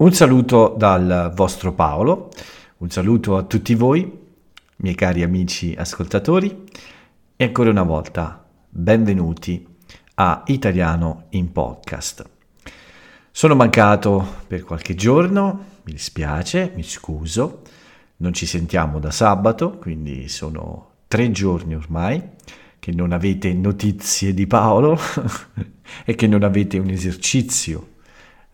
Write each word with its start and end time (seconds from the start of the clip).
Un 0.00 0.12
saluto 0.12 0.76
dal 0.78 1.32
vostro 1.34 1.72
Paolo, 1.72 2.30
un 2.78 2.88
saluto 2.88 3.36
a 3.36 3.42
tutti 3.42 3.74
voi, 3.74 4.08
miei 4.76 4.94
cari 4.94 5.24
amici 5.24 5.74
ascoltatori, 5.76 6.66
e 7.34 7.44
ancora 7.44 7.70
una 7.70 7.82
volta 7.82 8.46
benvenuti 8.68 9.66
a 10.14 10.44
Italiano 10.46 11.24
in 11.30 11.50
Podcast. 11.50 12.24
Sono 13.32 13.56
mancato 13.56 14.24
per 14.46 14.62
qualche 14.62 14.94
giorno, 14.94 15.64
mi 15.82 15.90
dispiace, 15.94 16.70
mi 16.76 16.84
scuso, 16.84 17.62
non 18.18 18.32
ci 18.32 18.46
sentiamo 18.46 19.00
da 19.00 19.10
sabato, 19.10 19.78
quindi 19.78 20.28
sono 20.28 20.90
tre 21.08 21.32
giorni 21.32 21.74
ormai 21.74 22.22
che 22.78 22.92
non 22.92 23.10
avete 23.10 23.52
notizie 23.52 24.32
di 24.32 24.46
Paolo 24.46 24.96
e 26.06 26.14
che 26.14 26.28
non 26.28 26.44
avete 26.44 26.78
un 26.78 26.88
esercizio 26.88 27.96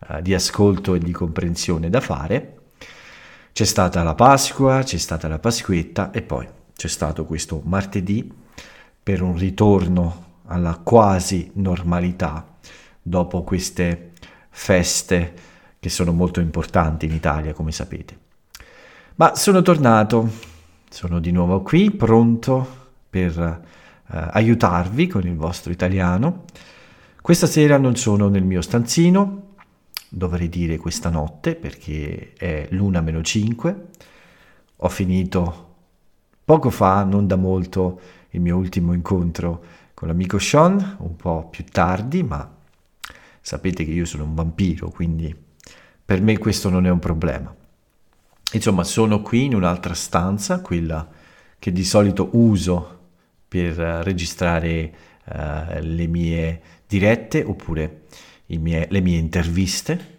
eh, 0.07 0.21
di 0.21 0.33
ascolto 0.33 0.95
e 0.95 0.99
di 0.99 1.11
comprensione 1.11 1.89
da 1.89 2.01
fare. 2.01 2.57
C'è 3.51 3.65
stata 3.65 4.03
la 4.03 4.15
Pasqua, 4.15 4.83
c'è 4.83 4.97
stata 4.97 5.27
la 5.27 5.39
Pasquetta 5.39 6.11
e 6.11 6.21
poi 6.21 6.47
c'è 6.75 6.87
stato 6.87 7.25
questo 7.25 7.61
martedì 7.63 8.29
per 9.01 9.21
un 9.21 9.37
ritorno 9.37 10.23
alla 10.47 10.79
quasi 10.83 11.51
normalità 11.55 12.45
dopo 13.01 13.43
queste 13.43 14.11
feste 14.49 15.33
che 15.79 15.89
sono 15.89 16.11
molto 16.11 16.39
importanti 16.39 17.05
in 17.05 17.13
Italia, 17.13 17.53
come 17.53 17.71
sapete. 17.71 18.17
Ma 19.15 19.35
sono 19.35 19.61
tornato, 19.61 20.29
sono 20.89 21.19
di 21.19 21.31
nuovo 21.31 21.61
qui, 21.61 21.91
pronto 21.91 22.67
per 23.09 23.37
eh, 23.39 24.27
aiutarvi 24.31 25.07
con 25.07 25.25
il 25.25 25.35
vostro 25.35 25.71
italiano. 25.71 26.45
Questa 27.21 27.47
sera 27.47 27.77
non 27.77 27.95
sono 27.95 28.27
nel 28.27 28.43
mio 28.43 28.61
stanzino, 28.61 29.44
dovrei 30.15 30.47
dire 30.47 30.77
questa 30.77 31.09
notte 31.09 31.55
perché 31.55 32.31
è 32.37 32.67
l'una 32.71 33.01
meno 33.01 33.21
5. 33.21 33.85
Ho 34.77 34.89
finito 34.89 35.73
poco 36.45 36.69
fa, 36.69 37.03
non 37.03 37.27
da 37.27 37.35
molto, 37.35 37.99
il 38.29 38.39
mio 38.39 38.55
ultimo 38.55 38.93
incontro 38.93 39.63
con 39.93 40.07
l'amico 40.07 40.39
Sean, 40.39 40.97
un 40.99 41.15
po' 41.17 41.49
più 41.49 41.65
tardi, 41.65 42.23
ma 42.23 42.49
sapete 43.41 43.83
che 43.83 43.91
io 43.91 44.05
sono 44.05 44.23
un 44.23 44.35
vampiro, 44.35 44.89
quindi 44.89 45.35
per 46.05 46.21
me 46.21 46.37
questo 46.37 46.69
non 46.69 46.85
è 46.85 46.89
un 46.89 46.99
problema. 46.99 47.53
Insomma, 48.53 48.83
sono 48.85 49.21
qui 49.21 49.45
in 49.45 49.55
un'altra 49.55 49.93
stanza, 49.93 50.61
quella 50.61 51.09
che 51.59 51.71
di 51.73 51.83
solito 51.83 52.29
uso 52.33 52.99
per 53.47 53.75
registrare 53.75 54.93
uh, 55.25 55.79
le 55.81 56.07
mie 56.07 56.61
dirette 56.87 57.43
oppure 57.43 58.03
mie, 58.47 58.87
le 58.89 59.01
mie 59.01 59.17
interviste 59.17 60.13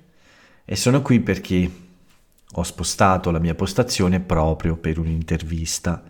e 0.65 0.77
sono 0.77 1.03
qui 1.03 1.21
perché 1.21 1.71
ho 2.53 2.63
spostato 2.63 3.31
la 3.31 3.39
mia 3.39 3.55
postazione 3.55 4.21
proprio 4.21 4.77
per 4.77 4.99
un'intervista 4.99 6.03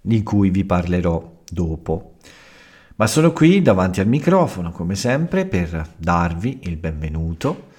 di 0.00 0.22
cui 0.22 0.50
vi 0.50 0.64
parlerò 0.64 1.40
dopo. 1.50 2.16
Ma 2.96 3.06
sono 3.06 3.32
qui 3.32 3.62
davanti 3.62 4.00
al 4.00 4.08
microfono, 4.08 4.70
come 4.70 4.94
sempre, 4.94 5.46
per 5.46 5.94
darvi 5.96 6.60
il 6.64 6.76
benvenuto 6.76 7.70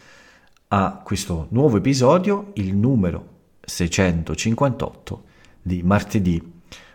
a 0.70 1.02
questo 1.04 1.48
nuovo 1.52 1.78
episodio, 1.78 2.52
il 2.56 2.76
numero 2.76 3.30
658 3.62 5.24
di 5.62 5.84
martedì 5.84 6.52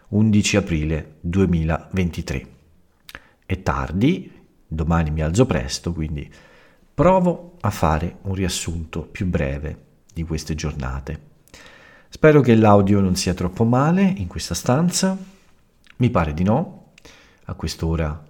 11 0.08 0.56
aprile 0.56 1.16
2023. 1.20 2.46
È 3.46 3.62
tardi, 3.62 4.32
domani 4.66 5.10
mi 5.10 5.22
alzo 5.22 5.46
presto, 5.46 5.92
quindi 5.92 6.28
Provo 6.98 7.58
a 7.60 7.70
fare 7.70 8.16
un 8.22 8.34
riassunto 8.34 9.02
più 9.02 9.26
breve 9.26 9.82
di 10.12 10.24
queste 10.24 10.56
giornate. 10.56 11.20
Spero 12.08 12.40
che 12.40 12.56
l'audio 12.56 12.98
non 12.98 13.14
sia 13.14 13.34
troppo 13.34 13.62
male 13.62 14.02
in 14.02 14.26
questa 14.26 14.56
stanza. 14.56 15.16
Mi 15.98 16.10
pare 16.10 16.34
di 16.34 16.42
no. 16.42 16.94
A 17.44 17.54
quest'ora 17.54 18.20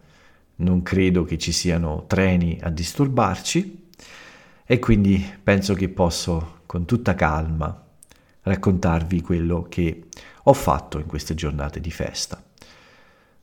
non 0.57 0.83
credo 0.83 1.25
che 1.25 1.39
ci 1.39 1.51
siano 1.51 2.05
treni 2.07 2.59
a 2.63 2.69
disturbarci 2.69 3.89
e 4.67 4.79
quindi 4.79 5.39
penso 5.43 5.73
che 5.73 5.89
posso 5.89 6.59
con 6.67 6.85
tutta 6.85 7.15
calma 7.15 7.87
raccontarvi 8.43 9.23
quello 9.23 9.65
che 9.71 10.09
ho 10.43 10.53
fatto 10.53 10.99
in 10.99 11.07
queste 11.07 11.35
giornate 11.35 11.81
di 11.81 11.91
festa. 11.91 12.45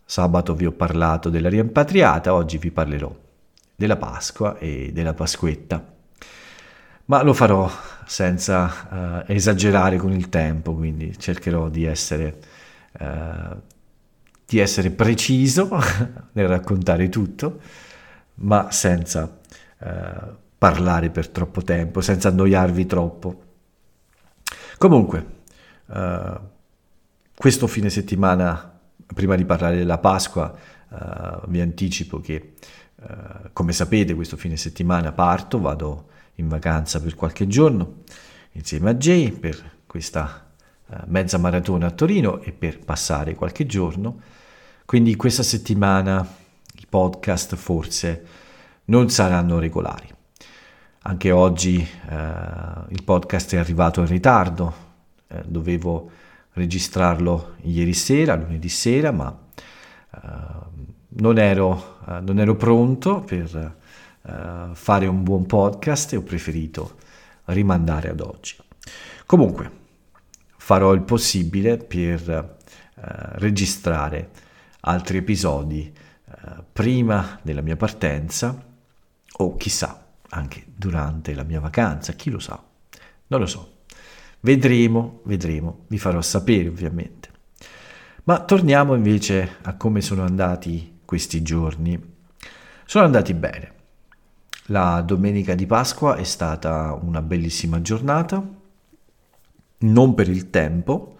Sabato 0.05 0.53
vi 0.53 0.67
ho 0.67 0.71
parlato 0.71 1.31
della 1.31 1.49
rimpatriata, 1.49 2.31
oggi 2.31 2.59
vi 2.59 2.69
parlerò 2.69 3.23
della 3.75 3.97
Pasqua 3.97 4.57
e 4.57 4.91
della 4.93 5.13
Pasquetta. 5.13 5.93
Ma 7.05 7.21
lo 7.21 7.33
farò 7.33 7.69
senza 8.05 9.23
uh, 9.25 9.31
esagerare 9.31 9.97
con 9.97 10.11
il 10.11 10.29
tempo, 10.29 10.73
quindi 10.73 11.17
cercherò 11.17 11.69
di 11.69 11.85
essere, 11.85 12.39
uh, 12.99 13.55
di 14.45 14.57
essere 14.57 14.89
preciso 14.89 15.69
nel 16.33 16.47
raccontare 16.47 17.09
tutto, 17.09 17.59
ma 18.35 18.71
senza 18.71 19.37
uh, 19.77 20.35
parlare 20.57 21.09
per 21.11 21.29
troppo 21.29 21.61
tempo, 21.61 22.01
senza 22.01 22.29
annoiarvi 22.29 22.85
troppo. 22.85 23.41
Comunque, 24.77 25.33
questo 27.35 27.67
fine 27.67 27.89
settimana, 27.89 28.77
prima 29.13 29.35
di 29.35 29.45
parlare 29.45 29.77
della 29.77 29.99
Pasqua, 29.99 30.53
vi 31.47 31.61
anticipo 31.61 32.19
che 32.19 32.55
eh, 33.07 33.49
come 33.53 33.71
sapete 33.71 34.15
questo 34.15 34.37
fine 34.37 34.57
settimana 34.57 35.11
parto, 35.11 35.59
vado 35.59 36.07
in 36.35 36.47
vacanza 36.47 36.99
per 36.99 37.15
qualche 37.15 37.47
giorno 37.47 38.03
insieme 38.53 38.89
a 38.89 38.93
Jay 38.95 39.31
per 39.31 39.73
questa 39.85 40.49
uh, 40.87 40.95
mezza 41.05 41.37
maratona 41.37 41.87
a 41.87 41.91
Torino 41.91 42.41
e 42.41 42.51
per 42.51 42.79
passare 42.79 43.35
qualche 43.35 43.65
giorno. 43.65 44.19
Quindi 44.85 45.15
questa 45.15 45.43
settimana 45.43 46.27
i 46.77 46.85
podcast 46.87 47.55
forse 47.55 48.25
non 48.85 49.09
saranno 49.09 49.59
regolari. 49.59 50.09
Anche 51.03 51.31
oggi 51.31 51.77
uh, 51.77 52.13
il 52.89 53.03
podcast 53.03 53.53
è 53.53 53.57
arrivato 53.57 53.99
in 54.01 54.07
ritardo, 54.07 54.83
dovevo 55.45 56.09
registrarlo 56.53 57.55
ieri 57.63 57.93
sera, 57.93 58.35
lunedì 58.35 58.69
sera, 58.69 59.11
ma 59.11 59.37
non 61.17 61.37
ero, 61.37 61.99
uh, 62.05 62.23
non 62.23 62.39
ero 62.39 62.55
pronto 62.55 63.21
per 63.21 63.75
uh, 64.21 64.73
fare 64.73 65.05
un 65.05 65.23
buon 65.23 65.45
podcast 65.45 66.13
e 66.13 66.17
ho 66.17 66.21
preferito 66.21 66.97
rimandare 67.45 68.09
ad 68.09 68.19
oggi. 68.21 68.55
Comunque, 69.25 69.83
farò 70.57 70.93
il 70.93 71.01
possibile 71.01 71.77
per 71.77 72.29
uh, 72.29 73.01
registrare 73.37 74.29
altri 74.81 75.17
episodi 75.17 76.03
prima 76.71 77.39
della 77.41 77.61
mia 77.61 77.75
partenza 77.75 78.63
o 79.37 79.55
chissà 79.55 80.05
anche 80.29 80.63
durante 80.75 81.33
la 81.33 81.43
mia 81.43 81.59
vacanza, 81.59 82.13
chi 82.13 82.29
lo 82.29 82.37
sa, 82.37 82.61
non 83.27 83.39
lo 83.39 83.45
so. 83.47 83.77
Vedremo, 84.41 85.21
vedremo, 85.23 85.85
vi 85.87 85.97
farò 85.97 86.21
sapere 86.21 86.67
ovviamente. 86.67 87.29
Ma 88.25 88.41
torniamo 88.41 88.93
invece 88.93 89.57
a 89.63 89.75
come 89.75 90.01
sono 90.01 90.23
andati 90.23 90.94
questi 91.05 91.41
giorni 91.41 92.13
sono 92.85 93.05
andati 93.05 93.33
bene. 93.33 93.73
La 94.67 95.01
domenica 95.01 95.55
di 95.55 95.65
Pasqua 95.65 96.15
è 96.15 96.23
stata 96.23 96.97
una 96.99 97.21
bellissima 97.21 97.81
giornata, 97.81 98.43
non 99.77 100.13
per 100.15 100.27
il 100.27 100.49
tempo, 100.49 101.17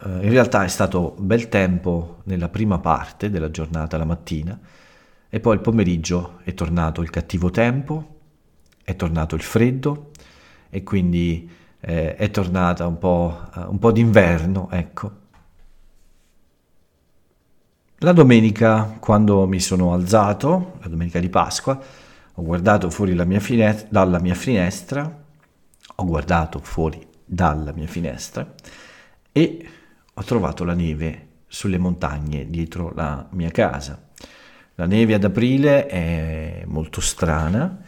eh, 0.00 0.08
in 0.08 0.30
realtà 0.30 0.64
è 0.64 0.68
stato 0.68 1.16
bel 1.18 1.48
tempo 1.48 2.20
nella 2.24 2.48
prima 2.48 2.78
parte 2.78 3.30
della 3.30 3.50
giornata, 3.50 3.96
la 3.96 4.04
mattina, 4.04 4.58
e 5.28 5.40
poi 5.40 5.54
il 5.54 5.60
pomeriggio 5.60 6.40
è 6.44 6.54
tornato 6.54 7.02
il 7.02 7.10
cattivo 7.10 7.50
tempo, 7.50 8.16
è 8.82 8.96
tornato 8.96 9.34
il 9.34 9.42
freddo 9.42 10.10
e 10.70 10.82
quindi 10.82 11.50
eh, 11.80 12.14
è 12.16 12.30
tornata 12.30 12.86
un 12.86 12.98
po', 12.98 13.48
uh, 13.54 13.70
un 13.70 13.78
po' 13.78 13.92
d'inverno, 13.92 14.68
ecco. 14.70 15.26
La 18.02 18.12
domenica, 18.12 18.96
quando 19.00 19.44
mi 19.48 19.58
sono 19.58 19.92
alzato, 19.92 20.74
la 20.82 20.88
domenica 20.88 21.18
di 21.18 21.28
Pasqua, 21.28 21.76
ho 22.32 22.42
guardato 22.44 22.90
fuori 22.90 23.12
mia 23.24 23.40
finestra, 23.40 23.88
dalla 23.90 24.20
mia 24.20 24.36
finestra, 24.36 25.24
ho 25.96 26.04
guardato 26.04 26.60
fuori 26.60 27.04
dalla 27.24 27.72
mia 27.72 27.88
finestra 27.88 28.54
e 29.32 29.68
ho 30.14 30.22
trovato 30.22 30.62
la 30.62 30.74
neve 30.74 31.26
sulle 31.48 31.76
montagne 31.76 32.48
dietro 32.48 32.92
la 32.94 33.26
mia 33.32 33.50
casa. 33.50 34.00
La 34.76 34.86
neve 34.86 35.14
ad 35.14 35.24
aprile 35.24 35.86
è 35.86 36.62
molto 36.66 37.00
strana 37.00 37.82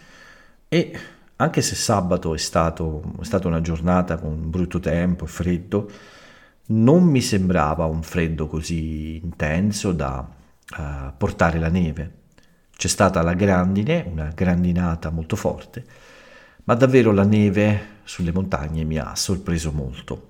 e 0.66 0.98
anche 1.36 1.62
se 1.62 1.76
sabato 1.76 2.34
è, 2.34 2.38
stato, 2.38 3.12
è 3.20 3.24
stata 3.24 3.46
una 3.46 3.60
giornata 3.60 4.16
con 4.16 4.50
brutto 4.50 4.80
tempo 4.80 5.24
freddo, 5.26 5.88
non 6.70 7.04
mi 7.04 7.20
sembrava 7.20 7.84
un 7.86 8.02
freddo 8.02 8.46
così 8.46 9.16
intenso 9.16 9.92
da 9.92 10.26
uh, 10.76 10.82
portare 11.16 11.58
la 11.58 11.68
neve. 11.68 12.18
C'è 12.76 12.88
stata 12.88 13.22
la 13.22 13.34
grandine, 13.34 14.06
una 14.10 14.32
grandinata 14.34 15.10
molto 15.10 15.36
forte, 15.36 15.84
ma 16.64 16.74
davvero 16.74 17.12
la 17.12 17.24
neve 17.24 17.98
sulle 18.04 18.32
montagne 18.32 18.84
mi 18.84 18.98
ha 18.98 19.14
sorpreso 19.14 19.72
molto. 19.72 20.28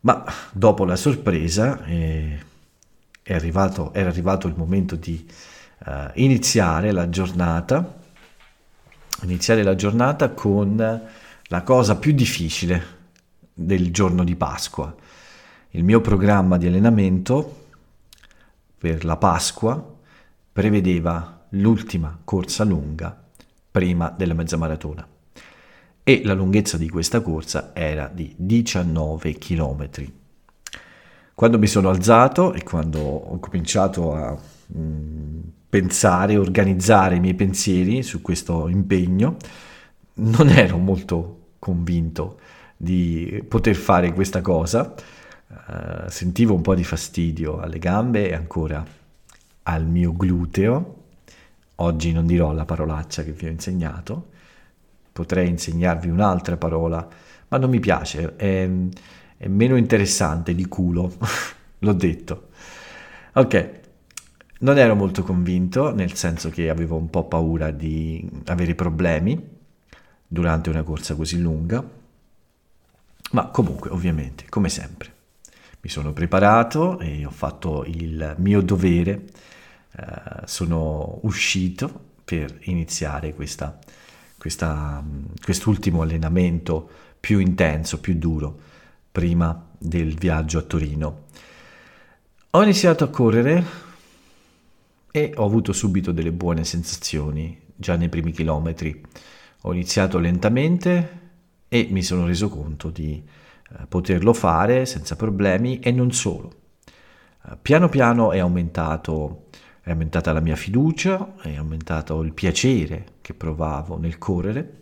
Ma 0.00 0.24
dopo 0.52 0.84
la 0.84 0.96
sorpresa 0.96 1.84
eh, 1.84 2.38
arrivato, 3.26 3.92
era 3.92 4.08
arrivato 4.08 4.46
il 4.46 4.54
momento 4.56 4.94
di 4.94 5.26
uh, 5.84 5.90
iniziare 6.14 6.92
la 6.92 7.08
giornata, 7.08 7.98
iniziare 9.22 9.64
la 9.64 9.74
giornata 9.74 10.30
con 10.30 11.02
la 11.48 11.62
cosa 11.62 11.96
più 11.96 12.12
difficile 12.12 12.94
del 13.52 13.90
giorno 13.90 14.22
di 14.22 14.36
Pasqua. 14.36 14.94
Il 15.70 15.84
mio 15.84 16.00
programma 16.00 16.56
di 16.56 16.66
allenamento 16.66 17.64
per 18.78 19.04
la 19.04 19.16
Pasqua 19.16 19.94
prevedeva 20.52 21.44
l'ultima 21.50 22.18
corsa 22.24 22.64
lunga 22.64 23.24
prima 23.70 24.08
della 24.16 24.34
mezza 24.34 24.56
maratona 24.56 25.06
e 26.02 26.22
la 26.24 26.34
lunghezza 26.34 26.78
di 26.78 26.88
questa 26.88 27.20
corsa 27.20 27.72
era 27.74 28.06
di 28.06 28.32
19 28.36 29.38
km. 29.38 29.88
Quando 31.34 31.58
mi 31.58 31.66
sono 31.66 31.88
alzato 31.90 32.54
e 32.54 32.62
quando 32.62 33.00
ho 33.00 33.38
cominciato 33.40 34.14
a 34.14 34.38
mh, 34.66 34.80
mm, 34.80 35.40
pensare, 35.68 36.36
organizzare 36.36 37.16
i 37.16 37.20
miei 37.20 37.34
pensieri 37.34 38.02
su 38.02 38.22
questo 38.22 38.68
impegno, 38.68 39.36
non 40.14 40.48
ero 40.48 40.78
molto 40.78 41.48
convinto 41.58 42.38
di 42.76 43.44
poter 43.46 43.74
fare 43.74 44.12
questa 44.12 44.40
cosa. 44.40 44.94
Uh, 45.48 46.08
sentivo 46.08 46.54
un 46.54 46.60
po' 46.60 46.74
di 46.74 46.82
fastidio 46.82 47.60
alle 47.60 47.78
gambe 47.78 48.28
e 48.28 48.34
ancora 48.34 48.84
al 49.64 49.86
mio 49.86 50.12
gluteo. 50.12 51.04
Oggi 51.76 52.12
non 52.12 52.26
dirò 52.26 52.52
la 52.52 52.64
parolaccia 52.64 53.22
che 53.22 53.32
vi 53.32 53.46
ho 53.46 53.50
insegnato, 53.50 54.30
potrei 55.12 55.48
insegnarvi 55.48 56.08
un'altra 56.08 56.56
parola, 56.56 57.06
ma 57.48 57.58
non 57.58 57.70
mi 57.70 57.80
piace, 57.80 58.34
è, 58.36 58.68
è 59.36 59.48
meno 59.48 59.76
interessante 59.76 60.54
di 60.54 60.66
culo, 60.66 61.12
l'ho 61.78 61.92
detto. 61.92 62.48
Ok, 63.34 63.80
non 64.60 64.78
ero 64.78 64.94
molto 64.94 65.22
convinto, 65.22 65.94
nel 65.94 66.14
senso 66.14 66.48
che 66.48 66.70
avevo 66.70 66.96
un 66.96 67.10
po' 67.10 67.24
paura 67.24 67.70
di 67.70 68.26
avere 68.46 68.74
problemi 68.74 69.54
durante 70.26 70.70
una 70.70 70.82
corsa 70.82 71.14
così 71.14 71.38
lunga, 71.40 71.84
ma 73.32 73.46
comunque, 73.48 73.90
ovviamente, 73.90 74.46
come 74.48 74.70
sempre, 74.70 75.12
mi 75.86 75.88
sono 75.88 76.12
preparato 76.12 76.98
e 76.98 77.24
ho 77.24 77.30
fatto 77.30 77.84
il 77.86 78.34
mio 78.38 78.60
dovere, 78.60 79.22
eh, 79.92 80.46
sono 80.46 81.20
uscito 81.22 82.14
per 82.24 82.58
iniziare 82.62 83.32
questa 83.32 83.78
questa, 84.36 85.02
quest'ultimo 85.42 86.02
allenamento 86.02 86.88
più 87.18 87.38
intenso, 87.38 88.00
più 88.00 88.14
duro, 88.16 88.58
prima 89.10 89.66
del 89.76 90.14
viaggio 90.14 90.58
a 90.58 90.62
Torino. 90.62 91.24
Ho 92.50 92.62
iniziato 92.62 93.04
a 93.04 93.08
correre 93.08 93.64
e 95.10 95.32
ho 95.34 95.44
avuto 95.44 95.72
subito 95.72 96.12
delle 96.12 96.32
buone 96.32 96.64
sensazioni 96.64 97.60
già 97.74 97.96
nei 97.96 98.08
primi 98.08 98.30
chilometri. 98.30 99.02
Ho 99.62 99.72
iniziato 99.72 100.18
lentamente 100.18 101.20
e 101.68 101.88
mi 101.90 102.02
sono 102.02 102.26
reso 102.26 102.48
conto 102.48 102.90
di 102.90 103.20
poterlo 103.88 104.32
fare 104.32 104.86
senza 104.86 105.16
problemi 105.16 105.80
e 105.80 105.92
non 105.92 106.12
solo. 106.12 106.52
Eh, 107.48 107.56
piano 107.60 107.88
piano 107.88 108.32
è 108.32 108.38
aumentato 108.38 109.46
è 109.86 109.90
aumentata 109.92 110.32
la 110.32 110.40
mia 110.40 110.56
fiducia, 110.56 111.34
è 111.40 111.54
aumentato 111.54 112.20
il 112.22 112.32
piacere 112.32 113.18
che 113.20 113.34
provavo 113.34 113.96
nel 113.96 114.18
correre. 114.18 114.78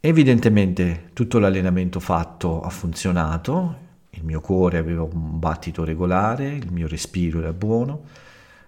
Evidentemente 0.00 1.10
tutto 1.12 1.38
l'allenamento 1.38 2.00
fatto 2.00 2.60
ha 2.60 2.70
funzionato, 2.70 3.76
il 4.10 4.24
mio 4.24 4.40
cuore 4.40 4.78
aveva 4.78 5.04
un 5.04 5.38
battito 5.38 5.84
regolare, 5.84 6.48
il 6.48 6.72
mio 6.72 6.88
respiro 6.88 7.38
era 7.38 7.52
buono, 7.52 8.02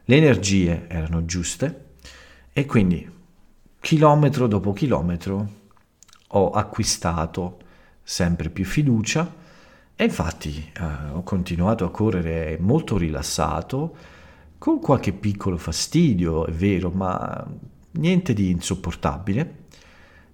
le 0.05 0.17
energie 0.17 0.87
erano 0.87 1.25
giuste 1.25 1.95
e 2.53 2.65
quindi 2.65 3.11
chilometro 3.81 4.47
dopo 4.47 4.73
chilometro 4.73 5.49
ho 6.29 6.51
acquistato 6.51 7.62
sempre 8.03 8.51
più 8.51 8.65
fiducia. 8.65 9.41
E 9.95 10.05
infatti 10.05 10.73
eh, 10.73 11.11
ho 11.13 11.23
continuato 11.23 11.85
a 11.85 11.91
correre 11.91 12.59
molto 12.61 12.97
rilassato, 12.97 13.97
con 14.59 14.81
qualche 14.81 15.13
piccolo 15.13 15.57
fastidio, 15.57 16.47
è 16.47 16.53
vero, 16.53 16.91
ma 16.91 17.47
niente 17.93 18.33
di 18.33 18.51
insopportabile, 18.51 19.55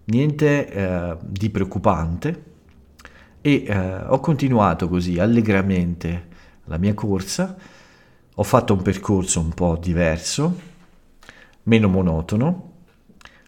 niente 0.04 0.68
eh, 0.70 1.16
di 1.22 1.50
preoccupante. 1.50 2.44
E 3.40 3.64
eh, 3.66 3.96
ho 4.06 4.20
continuato 4.20 4.88
così 4.88 5.18
allegramente 5.18 6.26
la 6.64 6.76
mia 6.76 6.94
corsa, 6.94 7.56
ho 8.34 8.42
fatto 8.42 8.74
un 8.74 8.82
percorso 8.82 9.40
un 9.40 9.50
po' 9.50 9.76
diverso, 9.80 10.60
meno 11.64 11.88
monotono, 11.88 12.72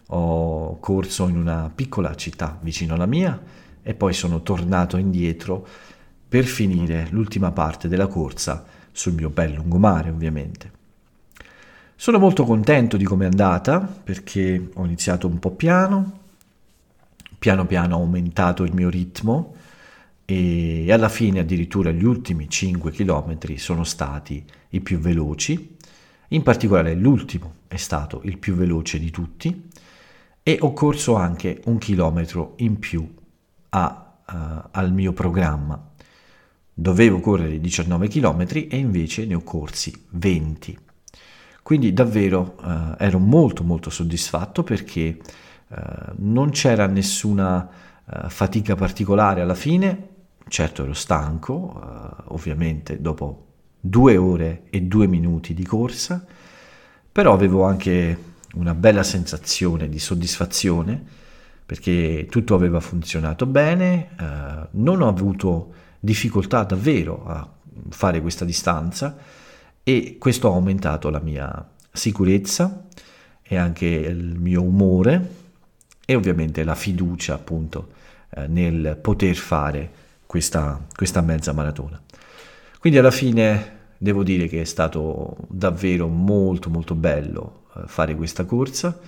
ho 0.06 0.78
corso 0.80 1.28
in 1.28 1.36
una 1.36 1.70
piccola 1.74 2.14
città 2.14 2.58
vicino 2.60 2.94
alla 2.94 3.06
mia 3.06 3.40
e 3.82 3.94
poi 3.94 4.12
sono 4.12 4.42
tornato 4.42 4.96
indietro 4.96 5.66
per 6.28 6.44
finire 6.44 7.08
l'ultima 7.10 7.50
parte 7.50 7.88
della 7.88 8.06
corsa 8.06 8.64
sul 8.92 9.14
mio 9.14 9.30
bel 9.30 9.54
lungomare 9.54 10.10
ovviamente. 10.10 10.78
Sono 11.96 12.18
molto 12.18 12.44
contento 12.44 12.96
di 12.96 13.04
come 13.04 13.24
è 13.24 13.28
andata 13.28 13.80
perché 13.80 14.70
ho 14.72 14.84
iniziato 14.84 15.26
un 15.26 15.38
po' 15.38 15.50
piano, 15.50 16.18
piano 17.38 17.66
piano 17.66 17.96
ho 17.96 18.00
aumentato 18.00 18.64
il 18.64 18.72
mio 18.72 18.88
ritmo 18.88 19.54
e 20.24 20.90
alla 20.92 21.08
fine 21.08 21.40
addirittura 21.40 21.90
gli 21.90 22.04
ultimi 22.04 22.48
5 22.48 22.92
km 22.92 23.56
sono 23.56 23.84
stati 23.84 24.42
i 24.70 24.80
più 24.80 24.98
veloci, 24.98 25.76
in 26.28 26.42
particolare 26.42 26.94
l'ultimo 26.94 27.54
è 27.66 27.76
stato 27.76 28.20
il 28.24 28.38
più 28.38 28.54
veloce 28.54 28.98
di 28.98 29.10
tutti 29.10 29.68
e 30.42 30.58
ho 30.60 30.72
corso 30.72 31.16
anche 31.16 31.60
un 31.64 31.78
chilometro 31.78 32.54
in 32.58 32.78
più 32.78 33.18
a, 33.70 34.14
uh, 34.26 34.68
al 34.70 34.92
mio 34.92 35.12
programma. 35.12 35.88
Dovevo 36.72 37.20
correre 37.20 37.60
19 37.60 38.08
km 38.08 38.46
e 38.68 38.76
invece 38.76 39.26
ne 39.26 39.34
ho 39.34 39.42
corsi 39.42 40.06
20. 40.10 40.78
Quindi 41.62 41.92
davvero 41.92 42.56
eh, 42.64 43.04
ero 43.04 43.18
molto 43.18 43.62
molto 43.62 43.90
soddisfatto 43.90 44.62
perché 44.62 45.00
eh, 45.00 45.18
non 46.16 46.50
c'era 46.50 46.86
nessuna 46.86 47.68
fatica 48.26 48.74
particolare 48.74 49.40
alla 49.40 49.54
fine, 49.54 50.08
certo 50.48 50.82
ero 50.82 50.94
stanco, 50.94 52.24
ovviamente 52.28 53.00
dopo 53.00 53.50
due 53.78 54.16
ore 54.16 54.62
e 54.70 54.82
due 54.82 55.06
minuti 55.06 55.54
di 55.54 55.64
corsa, 55.64 56.24
però 57.12 57.32
avevo 57.32 57.64
anche 57.64 58.18
una 58.54 58.74
bella 58.74 59.02
sensazione 59.02 59.88
di 59.88 59.98
soddisfazione 59.98 61.04
perché 61.70 62.26
tutto 62.28 62.56
aveva 62.56 62.80
funzionato 62.80 63.46
bene, 63.46 64.08
eh, 64.18 64.66
non 64.72 65.02
ho 65.02 65.06
avuto 65.06 65.72
difficoltà 66.00 66.64
davvero 66.64 67.24
a 67.24 67.48
fare 67.90 68.20
questa 68.20 68.44
distanza 68.44 69.16
e 69.84 70.16
questo 70.18 70.50
ha 70.50 70.54
aumentato 70.54 71.10
la 71.10 71.20
mia 71.20 71.70
sicurezza 71.92 72.86
e 73.40 73.56
anche 73.56 73.86
il 73.86 74.36
mio 74.36 74.62
umore 74.62 75.34
e 76.04 76.16
ovviamente 76.16 76.64
la 76.64 76.74
fiducia 76.74 77.34
appunto 77.34 77.90
eh, 78.30 78.48
nel 78.48 78.98
poter 79.00 79.36
fare 79.36 79.92
questa, 80.26 80.84
questa 80.92 81.20
mezza 81.20 81.52
maratona. 81.52 82.02
Quindi 82.80 82.98
alla 82.98 83.12
fine 83.12 83.78
devo 83.96 84.24
dire 84.24 84.48
che 84.48 84.62
è 84.62 84.64
stato 84.64 85.36
davvero 85.48 86.08
molto 86.08 86.68
molto 86.68 86.96
bello 86.96 87.66
eh, 87.76 87.82
fare 87.86 88.16
questa 88.16 88.44
corsa 88.44 88.98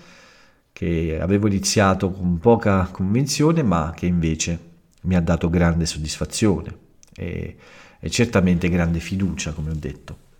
che 0.73 1.19
avevo 1.21 1.47
iniziato 1.47 2.11
con 2.11 2.38
poca 2.38 2.88
convinzione 2.91 3.62
ma 3.62 3.93
che 3.95 4.07
invece 4.07 4.71
mi 5.02 5.17
ha 5.17 5.21
dato 5.21 5.50
grande 5.50 5.87
soddisfazione 5.87 6.76
e, 7.14 7.57
e 8.00 8.11
certamente 8.11 8.69
grande 8.69 9.00
fiducia, 9.00 9.52
come 9.52 9.71
ho 9.71 9.76
detto. 9.76 10.31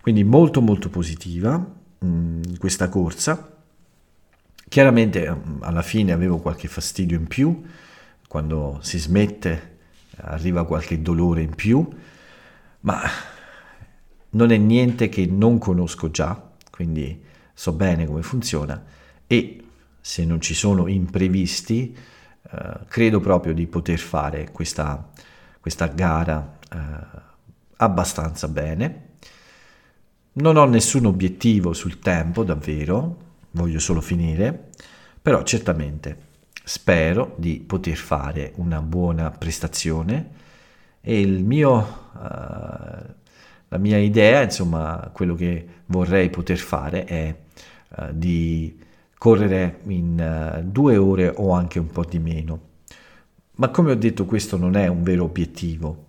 Quindi 0.00 0.24
molto 0.24 0.60
molto 0.60 0.88
positiva 0.88 1.56
mh, 1.56 2.06
mm, 2.06 2.42
questa 2.58 2.88
corsa. 2.88 3.56
Chiaramente 4.68 5.30
mm, 5.30 5.62
alla 5.62 5.82
fine 5.82 6.12
avevo 6.12 6.38
qualche 6.38 6.68
fastidio 6.68 7.18
in 7.18 7.26
più, 7.26 7.62
quando 8.28 8.78
si 8.82 8.98
smette 8.98 9.70
arriva 10.16 10.64
qualche 10.64 11.00
dolore 11.02 11.42
in 11.42 11.54
più, 11.54 11.86
ma 12.80 13.00
non 14.30 14.50
è 14.50 14.56
niente 14.56 15.08
che 15.08 15.26
non 15.26 15.58
conosco 15.58 16.10
già, 16.10 16.50
quindi 16.70 17.22
so 17.54 17.72
bene 17.72 18.06
come 18.06 18.22
funziona 18.22 18.82
e 19.26 19.62
se 20.02 20.24
non 20.24 20.40
ci 20.40 20.52
sono 20.52 20.88
imprevisti, 20.88 21.96
eh, 22.50 22.78
credo 22.88 23.20
proprio 23.20 23.54
di 23.54 23.68
poter 23.68 24.00
fare 24.00 24.50
questa, 24.50 25.10
questa 25.60 25.86
gara 25.86 26.58
eh, 26.70 26.78
abbastanza 27.76 28.48
bene. 28.48 29.10
Non 30.34 30.56
ho 30.56 30.64
nessun 30.64 31.06
obiettivo 31.06 31.72
sul 31.72 32.00
tempo, 32.00 32.42
davvero, 32.42 33.16
voglio 33.52 33.78
solo 33.78 34.00
finire, 34.00 34.70
però 35.22 35.44
certamente 35.44 36.30
spero 36.64 37.34
di 37.36 37.60
poter 37.60 37.96
fare 37.96 38.52
una 38.56 38.80
buona 38.82 39.30
prestazione 39.30 40.40
e 41.00 41.20
il 41.20 41.44
mio, 41.44 41.76
uh, 42.14 42.18
la 43.68 43.78
mia 43.78 43.98
idea, 43.98 44.42
insomma, 44.42 45.10
quello 45.12 45.34
che 45.34 45.66
vorrei 45.86 46.30
poter 46.30 46.58
fare 46.58 47.04
è 47.04 47.36
uh, 47.98 48.06
di 48.12 48.78
correre 49.22 49.78
in 49.86 50.58
uh, 50.58 50.68
due 50.68 50.96
ore 50.96 51.32
o 51.36 51.52
anche 51.52 51.78
un 51.78 51.86
po' 51.86 52.04
di 52.04 52.18
meno. 52.18 52.70
Ma 53.58 53.68
come 53.68 53.92
ho 53.92 53.94
detto 53.94 54.24
questo 54.24 54.56
non 54.56 54.74
è 54.74 54.88
un 54.88 55.04
vero 55.04 55.22
obiettivo, 55.22 56.06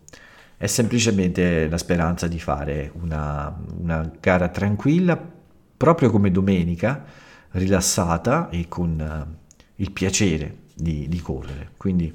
è 0.58 0.66
semplicemente 0.66 1.70
la 1.70 1.78
speranza 1.78 2.28
di 2.28 2.40
fare 2.40 2.92
una, 3.00 3.56
una 3.78 4.12
gara 4.20 4.48
tranquilla, 4.48 5.16
proprio 5.78 6.10
come 6.10 6.32
domenica, 6.32 7.06
rilassata 7.52 8.50
e 8.50 8.68
con 8.68 9.38
il 9.76 9.92
piacere 9.92 10.62
di, 10.74 11.08
di 11.08 11.22
correre. 11.22 11.70
Quindi 11.78 12.12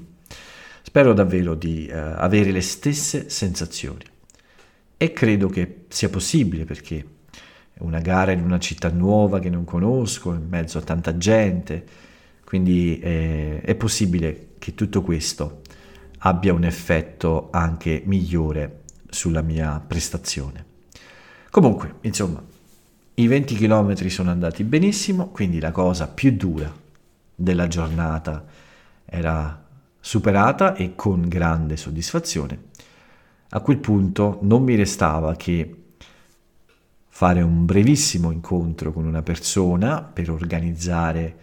spero 0.81 1.13
davvero 1.13 1.55
di 1.55 1.89
uh, 1.89 1.95
avere 1.95 2.51
le 2.51 2.59
stesse 2.59 3.29
sensazioni. 3.29 4.03
E 4.97 5.13
credo 5.13 5.47
che 5.47 5.85
sia 5.87 6.09
possibile 6.09 6.65
perché 6.65 7.18
una 7.79 7.99
gara 7.99 8.31
in 8.31 8.41
una 8.41 8.59
città 8.59 8.89
nuova 8.89 9.39
che 9.39 9.49
non 9.49 9.65
conosco, 9.65 10.33
in 10.33 10.47
mezzo 10.47 10.77
a 10.77 10.81
tanta 10.81 11.17
gente, 11.17 11.85
quindi 12.43 12.99
eh, 12.99 13.61
è 13.61 13.75
possibile 13.75 14.49
che 14.59 14.73
tutto 14.73 15.01
questo 15.01 15.61
abbia 16.19 16.53
un 16.53 16.63
effetto 16.63 17.49
anche 17.51 18.01
migliore 18.05 18.81
sulla 19.09 19.41
mia 19.41 19.81
prestazione. 19.85 20.65
Comunque, 21.49 21.95
insomma, 22.01 22.41
i 23.15 23.27
20 23.27 23.55
km 23.55 23.93
sono 24.07 24.31
andati 24.31 24.63
benissimo, 24.63 25.29
quindi 25.29 25.59
la 25.59 25.71
cosa 25.71 26.07
più 26.07 26.31
dura 26.31 26.73
della 27.35 27.67
giornata 27.67 28.45
era 29.05 29.65
superata 29.99 30.75
e 30.75 30.95
con 30.95 31.27
grande 31.27 31.77
soddisfazione. 31.77 32.67
A 33.49 33.59
quel 33.61 33.77
punto 33.77 34.39
non 34.41 34.63
mi 34.63 34.75
restava 34.75 35.35
che 35.35 35.78
fare 37.19 37.41
un 37.41 37.65
brevissimo 37.65 38.31
incontro 38.31 38.93
con 38.93 39.05
una 39.05 39.21
persona 39.21 40.01
per 40.03 40.31
organizzare 40.31 41.35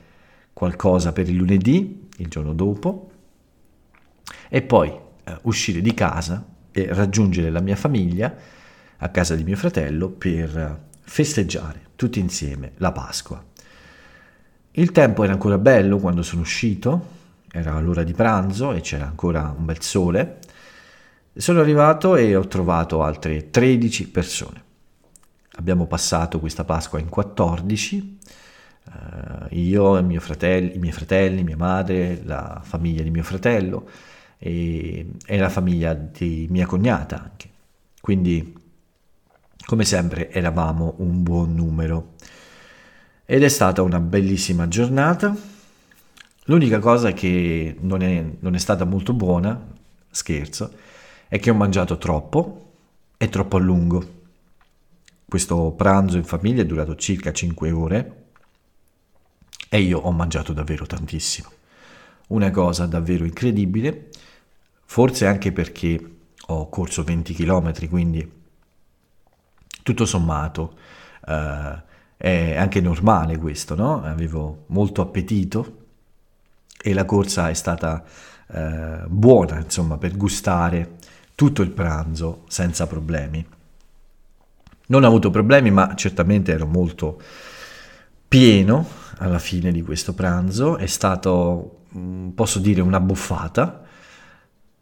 qualcosa 0.54 1.12
per 1.12 1.28
il 1.28 1.36
lunedì, 1.36 2.08
il 2.16 2.28
giorno 2.28 2.54
dopo, 2.54 3.10
e 4.48 4.62
poi 4.62 4.88
eh, 4.88 5.38
uscire 5.42 5.82
di 5.82 5.92
casa 5.92 6.42
e 6.72 6.86
raggiungere 6.94 7.50
la 7.50 7.60
mia 7.60 7.76
famiglia 7.76 8.34
a 8.96 9.08
casa 9.10 9.34
di 9.34 9.44
mio 9.44 9.56
fratello 9.56 10.08
per 10.08 10.80
festeggiare 11.02 11.80
tutti 11.94 12.20
insieme 12.20 12.72
la 12.76 12.92
Pasqua. 12.92 13.44
Il 14.70 14.92
tempo 14.92 15.24
era 15.24 15.34
ancora 15.34 15.58
bello 15.58 15.98
quando 15.98 16.22
sono 16.22 16.40
uscito, 16.40 17.06
era 17.52 17.78
l'ora 17.80 18.02
di 18.02 18.14
pranzo 18.14 18.72
e 18.72 18.80
c'era 18.80 19.04
ancora 19.04 19.54
un 19.54 19.66
bel 19.66 19.82
sole. 19.82 20.38
Sono 21.34 21.60
arrivato 21.60 22.16
e 22.16 22.34
ho 22.34 22.46
trovato 22.46 23.02
altre 23.02 23.50
13 23.50 24.08
persone. 24.08 24.64
Abbiamo 25.56 25.86
passato 25.86 26.38
questa 26.38 26.64
Pasqua 26.64 26.98
in 26.98 27.08
14, 27.08 28.18
eh, 28.84 29.56
io, 29.56 30.02
mio 30.02 30.20
fratello, 30.20 30.72
i 30.72 30.78
miei 30.78 30.92
fratelli, 30.92 31.42
mia 31.42 31.56
madre, 31.56 32.20
la 32.24 32.60
famiglia 32.62 33.02
di 33.02 33.10
mio 33.10 33.22
fratello 33.22 33.88
e, 34.38 35.06
e 35.24 35.38
la 35.38 35.48
famiglia 35.48 35.94
di 35.94 36.46
mia 36.50 36.66
cognata 36.66 37.22
anche. 37.22 37.48
Quindi, 38.00 38.54
come 39.64 39.84
sempre, 39.84 40.30
eravamo 40.30 40.94
un 40.98 41.22
buon 41.22 41.54
numero. 41.54 42.14
Ed 43.24 43.42
è 43.42 43.48
stata 43.48 43.82
una 43.82 43.98
bellissima 43.98 44.68
giornata. 44.68 45.34
L'unica 46.44 46.78
cosa 46.78 47.12
che 47.12 47.76
non 47.80 48.02
è, 48.02 48.24
non 48.38 48.54
è 48.54 48.58
stata 48.58 48.84
molto 48.84 49.12
buona, 49.12 49.60
scherzo, 50.10 50.72
è 51.28 51.40
che 51.40 51.50
ho 51.50 51.54
mangiato 51.54 51.98
troppo 51.98 52.72
e 53.16 53.28
troppo 53.28 53.56
a 53.56 53.60
lungo. 53.60 54.15
Questo 55.28 55.72
pranzo 55.72 56.16
in 56.18 56.24
famiglia 56.24 56.62
è 56.62 56.66
durato 56.66 56.94
circa 56.94 57.32
5 57.32 57.70
ore 57.72 58.24
e 59.68 59.80
io 59.80 59.98
ho 59.98 60.12
mangiato 60.12 60.52
davvero 60.52 60.86
tantissimo. 60.86 61.50
Una 62.28 62.52
cosa 62.52 62.86
davvero 62.86 63.24
incredibile, 63.24 64.10
forse 64.84 65.26
anche 65.26 65.50
perché 65.50 66.16
ho 66.46 66.68
corso 66.68 67.02
20 67.02 67.34
km, 67.34 67.88
quindi 67.88 68.32
tutto 69.82 70.06
sommato 70.06 70.78
eh, 71.26 71.82
è 72.16 72.56
anche 72.56 72.80
normale 72.80 73.36
questo, 73.36 73.74
no? 73.74 74.04
Avevo 74.04 74.66
molto 74.68 75.02
appetito 75.02 75.86
e 76.80 76.94
la 76.94 77.04
corsa 77.04 77.48
è 77.50 77.54
stata 77.54 78.04
eh, 78.46 79.02
buona, 79.08 79.58
insomma, 79.58 79.98
per 79.98 80.16
gustare 80.16 80.98
tutto 81.34 81.62
il 81.62 81.70
pranzo 81.70 82.44
senza 82.46 82.86
problemi. 82.86 83.44
Non 84.86 85.02
ho 85.02 85.06
avuto 85.06 85.30
problemi, 85.30 85.70
ma 85.70 85.94
certamente 85.94 86.52
ero 86.52 86.66
molto 86.66 87.20
pieno 88.28 88.86
alla 89.18 89.38
fine 89.38 89.72
di 89.72 89.82
questo 89.82 90.14
pranzo. 90.14 90.76
È 90.76 90.86
stato, 90.86 91.84
mm, 91.96 92.30
posso 92.30 92.58
dire, 92.58 92.80
una 92.80 93.00
buffata. 93.00 93.82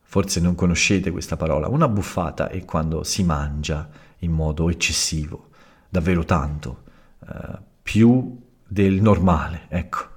Forse 0.02 0.40
non 0.40 0.54
conoscete 0.54 1.10
questa 1.10 1.36
parola. 1.36 1.68
Una 1.68 1.88
buffata 1.88 2.48
è 2.48 2.64
quando 2.64 3.02
si 3.02 3.24
mangia 3.24 3.88
in 4.18 4.32
modo 4.32 4.70
eccessivo, 4.70 5.48
davvero 5.88 6.24
tanto 6.24 6.82
eh, 7.26 7.58
più 7.82 8.38
del 8.66 9.00
normale, 9.00 9.62
ecco. 9.68 10.12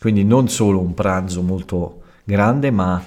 Quindi 0.00 0.24
non 0.24 0.48
solo 0.48 0.80
un 0.80 0.94
pranzo 0.94 1.42
molto 1.42 2.02
grande, 2.24 2.70
ma 2.70 3.02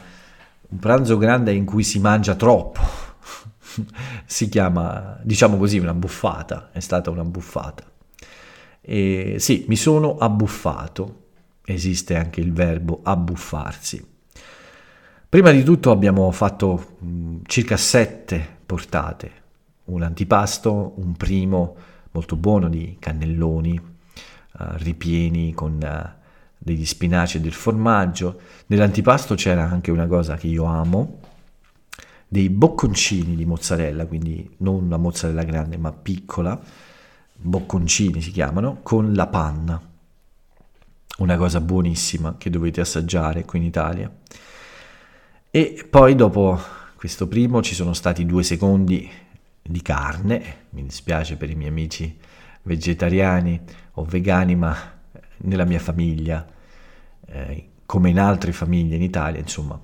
un 0.70 0.79
pranzo 0.79 1.17
grande 1.17 1.53
in 1.53 1.65
cui 1.65 1.84
si 1.84 2.00
mangia 2.00 2.36
troppo. 2.36 2.82
si 4.25 4.50
chiama, 4.50 5.20
diciamo 5.24 5.58
così, 5.58 5.77
una 5.77 5.94
buffata, 5.94 6.70
è 6.72 6.80
stata 6.80 7.10
una 7.10 7.24
buffata. 7.24 7.84
E 8.82 9.36
sì, 9.39 9.65
mi 9.68 9.75
sono 9.75 10.18
abbuffato, 10.18 11.22
esiste 11.65 12.15
anche 12.15 12.42
il 12.42 12.51
verbo 12.51 13.00
abbuffarsi. 13.03 14.12
Prima 15.30 15.51
di 15.51 15.63
tutto 15.63 15.92
abbiamo 15.92 16.30
fatto 16.32 16.98
mm, 17.03 17.38
circa 17.48 17.77
sette 17.77 18.46
portate, 18.65 19.32
un 19.86 20.03
antipasto, 20.03 20.94
un 20.98 21.13
primo, 21.13 21.75
molto 22.12 22.36
buono 22.36 22.70
di 22.70 22.98
cannelloni, 23.00 23.80
uh, 23.80 24.63
ripieni 24.75 25.53
con 25.53 25.80
uh, 25.82 26.22
degli 26.58 26.86
spinaci 26.86 27.38
e 27.38 27.39
del 27.39 27.53
formaggio. 27.53 28.39
Nell'antipasto 28.68 29.34
c'era 29.36 29.63
anche 29.63 29.89
una 29.92 30.06
cosa 30.06 30.36
che 30.36 30.48
io 30.48 30.65
amo, 30.65 31.20
dei 32.33 32.49
bocconcini 32.49 33.35
di 33.35 33.45
mozzarella, 33.45 34.07
quindi 34.07 34.55
non 34.57 34.89
la 34.89 34.97
mozzarella 34.97 35.43
grande 35.43 35.77
ma 35.77 35.91
piccola, 35.91 36.59
bocconcini 37.35 38.21
si 38.21 38.31
chiamano, 38.31 38.79
con 38.81 39.13
la 39.13 39.27
panna. 39.27 39.79
Una 41.19 41.37
cosa 41.37 41.61
buonissima 41.61 42.37
che 42.39 42.49
dovete 42.49 42.81
assaggiare 42.81 43.45
qui 43.45 43.59
in 43.59 43.65
Italia. 43.65 44.11
E 45.51 45.87
poi 45.87 46.15
dopo 46.15 46.59
questo 46.95 47.27
primo 47.27 47.61
ci 47.61 47.75
sono 47.75 47.93
stati 47.93 48.25
due 48.25 48.41
secondi 48.41 49.07
di 49.61 49.81
carne, 49.83 50.65
mi 50.71 50.81
dispiace 50.81 51.35
per 51.35 51.51
i 51.51 51.55
miei 51.55 51.69
amici 51.69 52.17
vegetariani 52.63 53.61
o 53.91 54.05
vegani, 54.05 54.55
ma 54.55 54.75
nella 55.37 55.65
mia 55.65 55.77
famiglia, 55.77 56.43
eh, 57.27 57.69
come 57.85 58.09
in 58.09 58.19
altre 58.19 58.51
famiglie 58.53 58.95
in 58.95 59.03
Italia, 59.03 59.39
insomma, 59.39 59.79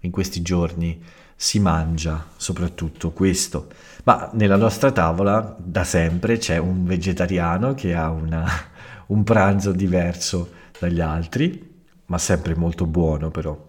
in 0.00 0.10
questi 0.10 0.40
giorni 0.40 1.20
si 1.42 1.58
mangia 1.58 2.28
soprattutto 2.36 3.10
questo. 3.10 3.66
Ma 4.04 4.30
nella 4.34 4.54
nostra 4.54 4.92
tavola 4.92 5.56
da 5.58 5.82
sempre 5.82 6.38
c'è 6.38 6.56
un 6.56 6.84
vegetariano 6.84 7.74
che 7.74 7.94
ha 7.94 8.10
una, 8.10 8.46
un 9.08 9.24
pranzo 9.24 9.72
diverso 9.72 10.50
dagli 10.78 11.00
altri, 11.00 11.82
ma 12.06 12.16
sempre 12.18 12.54
molto 12.54 12.86
buono 12.86 13.32
però. 13.32 13.60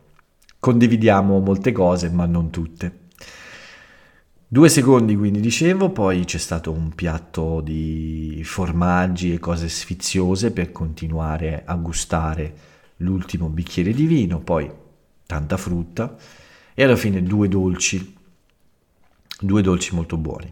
Condividiamo 0.59 1.39
molte 1.39 1.71
cose, 1.71 2.11
ma 2.11 2.27
non 2.27 2.51
tutte. 2.51 2.99
Due 4.47 4.69
secondi 4.69 5.15
quindi 5.15 5.39
dicevo, 5.39 5.89
poi 5.89 6.25
c'è 6.25 6.37
stato 6.37 6.71
un 6.71 6.93
piatto 6.93 7.59
di 7.59 8.39
formaggi 8.45 9.33
e 9.33 9.39
cose 9.39 9.67
sfiziose 9.67 10.51
per 10.51 10.71
continuare 10.71 11.63
a 11.65 11.73
gustare 11.73 12.53
l'ultimo 12.97 13.49
bicchiere 13.49 13.93
di 13.93 14.05
vino, 14.05 14.39
poi 14.41 14.71
tanta 15.25 15.57
frutta 15.57 16.15
e 16.73 16.83
alla 16.83 16.95
fine 16.95 17.23
due 17.23 17.47
dolci, 17.47 18.15
due 19.39 19.61
dolci 19.61 19.95
molto 19.95 20.17
buoni. 20.17 20.51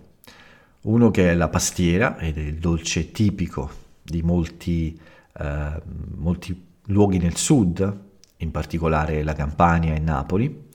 Uno 0.81 1.11
che 1.11 1.29
è 1.29 1.33
la 1.35 1.49
pastiera 1.49 2.17
ed 2.17 2.37
è 2.37 2.41
il 2.41 2.57
dolce 2.57 3.11
tipico 3.11 3.69
di 4.01 4.21
molti, 4.23 4.99
eh, 5.37 5.81
molti 6.15 6.65
luoghi 6.85 7.19
nel 7.19 7.35
sud, 7.35 7.99
in 8.37 8.51
particolare 8.51 9.23
la 9.23 9.33
Campania 9.33 9.93
e 9.93 9.99
Napoli 9.99 10.69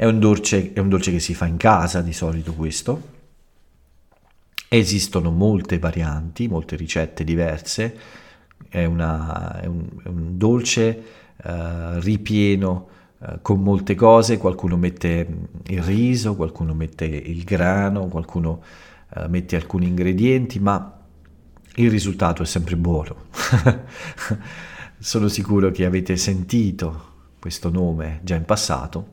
è 0.00 0.06
un, 0.06 0.18
dolce, 0.18 0.72
è 0.72 0.78
un 0.78 0.88
dolce 0.88 1.10
che 1.10 1.20
si 1.20 1.34
fa 1.34 1.44
in 1.44 1.58
casa 1.58 2.00
di 2.00 2.14
solito 2.14 2.54
questo. 2.54 3.18
Esistono 4.66 5.30
molte 5.30 5.78
varianti, 5.78 6.48
molte 6.48 6.74
ricette 6.74 7.22
diverse. 7.22 7.98
È, 8.66 8.82
una, 8.86 9.60
è, 9.60 9.66
un, 9.66 9.86
è 10.02 10.08
un, 10.08 10.38
dolce 10.38 11.02
eh, 11.36 12.00
ripieno 12.00 12.88
con 13.42 13.62
molte 13.62 13.94
cose, 13.94 14.38
qualcuno 14.38 14.76
mette 14.76 15.26
mm, 15.28 15.44
il 15.66 15.82
riso, 15.82 16.34
qualcuno 16.34 16.72
mette 16.72 17.04
il 17.04 17.44
grano, 17.44 18.06
qualcuno 18.06 18.62
eh, 19.14 19.28
mette 19.28 19.56
alcuni 19.56 19.86
ingredienti, 19.86 20.58
ma 20.58 20.98
il 21.74 21.90
risultato 21.90 22.42
è 22.42 22.46
sempre 22.46 22.76
buono. 22.76 23.26
Sono 24.98 25.28
sicuro 25.28 25.70
che 25.70 25.84
avete 25.84 26.16
sentito 26.16 27.08
questo 27.38 27.70
nome 27.70 28.20
già 28.22 28.36
in 28.36 28.44
passato. 28.44 29.12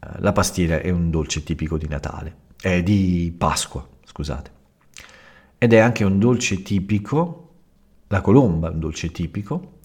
Eh, 0.00 0.20
la 0.20 0.32
pastiera 0.32 0.80
è 0.80 0.90
un 0.90 1.10
dolce 1.10 1.42
tipico 1.42 1.78
di 1.78 1.88
Natale, 1.88 2.36
è 2.60 2.82
di 2.82 3.34
Pasqua, 3.36 3.86
scusate. 4.04 4.50
Ed 5.56 5.72
è 5.72 5.78
anche 5.78 6.04
un 6.04 6.18
dolce 6.18 6.62
tipico, 6.62 7.52
la 8.08 8.20
colomba 8.20 8.68
è 8.68 8.72
un 8.72 8.80
dolce 8.80 9.10
tipico, 9.10 9.78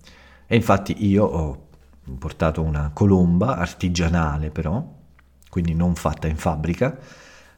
e 0.45 0.57
infatti 0.57 1.05
io 1.05 1.23
ho 1.23 1.67
portato 2.17 2.61
una 2.61 2.91
colomba 2.93 3.57
artigianale 3.57 4.49
però, 4.49 4.97
quindi 5.49 5.73
non 5.73 5.95
fatta 5.95 6.27
in 6.27 6.37
fabbrica, 6.37 6.97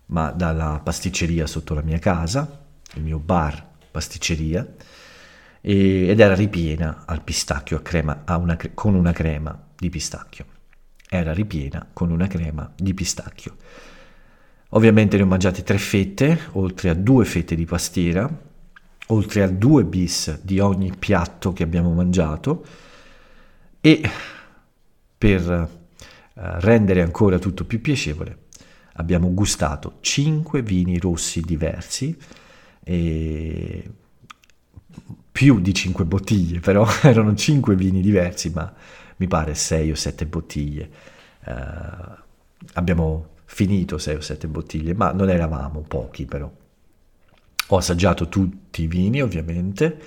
ma 0.07 0.31
dalla 0.31 0.81
pasticceria 0.83 1.47
sotto 1.47 1.73
la 1.73 1.81
mia 1.81 1.99
casa, 1.99 2.63
il 2.95 3.03
mio 3.03 3.19
bar 3.19 3.69
pasticceria, 3.89 4.67
e, 5.61 6.07
ed 6.07 6.19
era 6.19 6.33
ripiena 6.33 7.03
al 7.05 7.23
pistacchio 7.23 7.77
a 7.77 7.81
crema, 7.81 8.21
a 8.25 8.37
una, 8.37 8.57
con 8.73 8.95
una 8.95 9.11
crema 9.11 9.57
di 9.75 9.89
pistacchio. 9.89 10.45
Era 11.07 11.33
ripiena 11.33 11.87
con 11.91 12.11
una 12.11 12.27
crema 12.27 12.71
di 12.75 12.93
pistacchio. 12.93 13.55
Ovviamente 14.69 15.17
ne 15.17 15.23
ho 15.23 15.25
mangiate 15.25 15.63
tre 15.63 15.77
fette, 15.77 16.39
oltre 16.51 16.89
a 16.89 16.93
due 16.93 17.25
fette 17.25 17.55
di 17.55 17.65
pastiera, 17.65 18.29
oltre 19.07 19.43
a 19.43 19.47
due 19.47 19.83
bis 19.83 20.41
di 20.41 20.59
ogni 20.59 20.93
piatto 20.97 21.51
che 21.51 21.63
abbiamo 21.63 21.93
mangiato 21.93 22.65
e 23.81 24.01
per 25.21 25.51
eh, 25.51 25.69
rendere 26.33 27.03
ancora 27.03 27.37
tutto 27.37 27.65
più 27.65 27.79
piacevole 27.79 28.45
abbiamo 28.93 29.31
gustato 29.31 29.99
cinque 30.01 30.63
vini 30.63 30.97
rossi 30.97 31.41
diversi 31.41 32.17
più 35.31 35.59
di 35.59 35.73
cinque 35.73 36.05
bottiglie, 36.05 36.59
però 36.59 36.85
erano 37.03 37.35
cinque 37.35 37.75
vini 37.75 38.01
diversi, 38.01 38.49
ma 38.49 38.71
mi 39.17 39.27
pare 39.27 39.55
sei 39.55 39.91
o 39.91 39.95
sette 39.95 40.25
bottiglie. 40.25 40.89
Uh, 41.45 42.15
abbiamo 42.73 43.29
finito 43.45 43.97
sei 43.97 44.15
o 44.15 44.21
sette 44.21 44.47
bottiglie, 44.47 44.93
ma 44.93 45.11
non 45.11 45.29
eravamo 45.29 45.81
pochi 45.87 46.25
però. 46.25 46.51
Ho 47.67 47.77
assaggiato 47.77 48.27
tutti 48.27 48.83
i 48.83 48.87
vini 48.87 49.21
ovviamente 49.21 49.99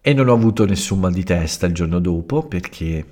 e 0.00 0.14
non 0.14 0.28
ho 0.28 0.32
avuto 0.32 0.64
nessun 0.64 0.98
mal 0.98 1.12
di 1.12 1.24
testa 1.24 1.66
il 1.66 1.74
giorno 1.74 1.98
dopo 1.98 2.46
perché 2.46 3.04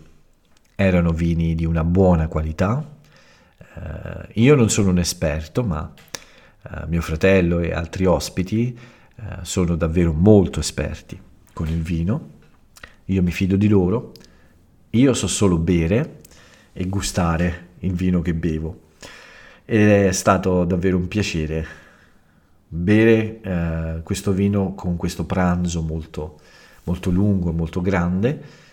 erano 0.80 1.10
vini 1.10 1.56
di 1.56 1.64
una 1.64 1.82
buona 1.82 2.28
qualità. 2.28 2.96
Uh, 3.74 4.28
io 4.34 4.54
non 4.54 4.70
sono 4.70 4.90
un 4.90 5.00
esperto, 5.00 5.64
ma 5.64 5.92
uh, 6.62 6.86
mio 6.86 7.00
fratello 7.00 7.58
e 7.58 7.72
altri 7.72 8.06
ospiti 8.06 8.78
uh, 9.16 9.22
sono 9.42 9.74
davvero 9.74 10.12
molto 10.12 10.60
esperti 10.60 11.20
con 11.52 11.66
il 11.66 11.82
vino. 11.82 12.30
Io 13.06 13.22
mi 13.24 13.32
fido 13.32 13.56
di 13.56 13.66
loro. 13.66 14.12
Io 14.90 15.14
so 15.14 15.26
solo 15.26 15.58
bere 15.58 16.20
e 16.72 16.86
gustare 16.86 17.70
il 17.80 17.94
vino 17.94 18.22
che 18.22 18.34
bevo. 18.34 18.82
Ed 19.64 19.88
è 19.88 20.12
stato 20.12 20.64
davvero 20.64 20.96
un 20.96 21.08
piacere 21.08 21.66
bere 22.68 24.00
questo 24.04 24.30
vino 24.32 24.74
con 24.74 24.96
questo 24.96 25.24
pranzo 25.24 25.82
molto, 25.82 26.38
molto 26.84 27.10
lungo, 27.10 27.50
molto 27.50 27.80
grande 27.80 28.66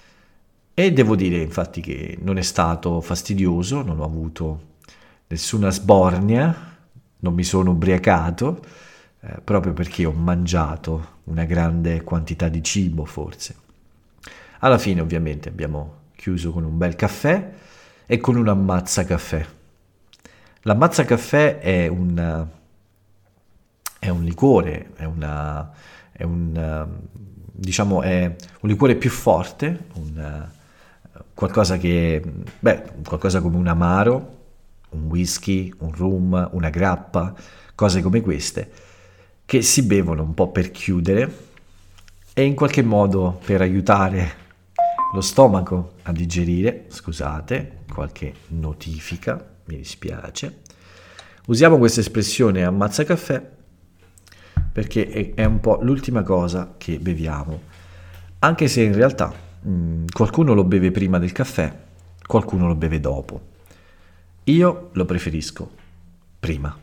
e 0.77 0.91
devo 0.91 1.15
dire 1.15 1.37
infatti 1.37 1.79
che 1.79 2.17
non 2.21 2.37
è 2.37 2.41
stato 2.41 2.99
fastidioso, 2.99 3.81
non 3.81 4.01
ho 4.01 4.03
avuto 4.03 4.73
nessuna 5.27 5.71
sbornia, 5.71 6.77
non 7.19 7.33
mi 7.33 7.45
sono 7.45 7.71
ubriacato, 7.71 8.61
eh, 9.21 9.39
proprio 9.41 9.71
perché 9.71 10.03
ho 10.05 10.11
mangiato 10.11 11.21
una 11.25 11.45
grande 11.45 12.03
quantità 12.03 12.49
di 12.49 12.61
cibo 12.61 13.05
forse. 13.05 13.55
Alla 14.59 14.77
fine 14.77 14.99
ovviamente 14.99 15.47
abbiamo 15.47 15.93
chiuso 16.13 16.51
con 16.51 16.65
un 16.65 16.77
bel 16.77 16.97
caffè 16.97 17.53
e 18.05 18.17
con 18.17 18.35
un 18.35 18.49
ammazza 18.49 19.05
caffè. 19.05 19.45
L'ammazza 20.63 21.05
caffè 21.05 21.59
è 21.59 21.87
un, 21.87 22.47
è 23.97 24.09
un 24.09 24.23
liquore, 24.25 24.91
è, 24.97 25.05
una, 25.05 25.71
è 26.11 26.23
un, 26.23 26.87
diciamo, 27.53 28.01
è 28.01 28.35
un 28.59 28.69
liquore 28.69 28.95
più 28.95 29.09
forte, 29.09 29.85
un, 29.93 30.53
qualcosa 31.35 31.77
che, 31.77 32.23
beh, 32.59 32.83
qualcosa 33.05 33.41
come 33.41 33.57
un 33.57 33.67
amaro, 33.67 34.37
un 34.91 35.03
whisky, 35.03 35.71
un 35.79 35.91
rum, 35.91 36.49
una 36.53 36.69
grappa, 36.69 37.35
cose 37.75 38.01
come 38.01 38.21
queste, 38.21 38.71
che 39.45 39.61
si 39.61 39.83
bevono 39.83 40.23
un 40.23 40.33
po' 40.33 40.49
per 40.49 40.71
chiudere 40.71 41.43
e 42.33 42.43
in 42.43 42.55
qualche 42.55 42.81
modo 42.81 43.39
per 43.45 43.61
aiutare 43.61 44.43
lo 45.13 45.21
stomaco 45.21 45.95
a 46.03 46.11
digerire, 46.11 46.85
scusate, 46.87 47.83
qualche 47.93 48.33
notifica, 48.47 49.53
mi 49.65 49.77
dispiace. 49.77 50.61
Usiamo 51.47 51.77
questa 51.77 51.99
espressione 51.99 52.63
ammazza 52.63 53.03
caffè 53.03 53.51
perché 54.71 55.33
è 55.35 55.45
un 55.45 55.59
po' 55.59 55.79
l'ultima 55.81 56.23
cosa 56.23 56.75
che 56.77 56.97
beviamo, 56.97 57.61
anche 58.39 58.67
se 58.67 58.81
in 58.81 58.93
realtà 58.93 59.44
Mm, 59.67 60.05
qualcuno 60.13 60.53
lo 60.53 60.63
beve 60.63 60.91
prima 60.91 61.17
del 61.17 61.31
caffè, 61.31 61.73
qualcuno 62.25 62.67
lo 62.67 62.75
beve 62.75 62.99
dopo. 62.99 63.53
Io 64.45 64.89
lo 64.93 65.05
preferisco 65.05 65.69
prima. 66.39 66.77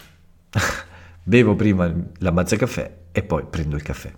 Bevo 1.22 1.54
prima 1.54 1.92
la 2.18 2.32
mazza 2.32 2.56
caffè 2.56 2.92
e 3.12 3.22
poi 3.22 3.44
prendo 3.48 3.76
il 3.76 3.82
caffè. 3.82 4.12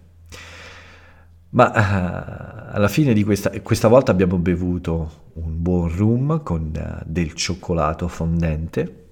Ma 1.51 1.69
uh, 1.69 2.75
alla 2.75 2.89
fine 2.89 3.13
di 3.13 3.23
questa, 3.23 3.51
questa 3.61 3.89
volta 3.89 4.11
abbiamo 4.11 4.39
bevuto 4.39 5.23
un 5.35 5.63
buon 5.63 5.95
rum 5.95 6.43
con 6.43 6.73
uh, 6.75 7.03
del 7.05 7.35
cioccolato 7.35 8.09
fondente. 8.09 9.03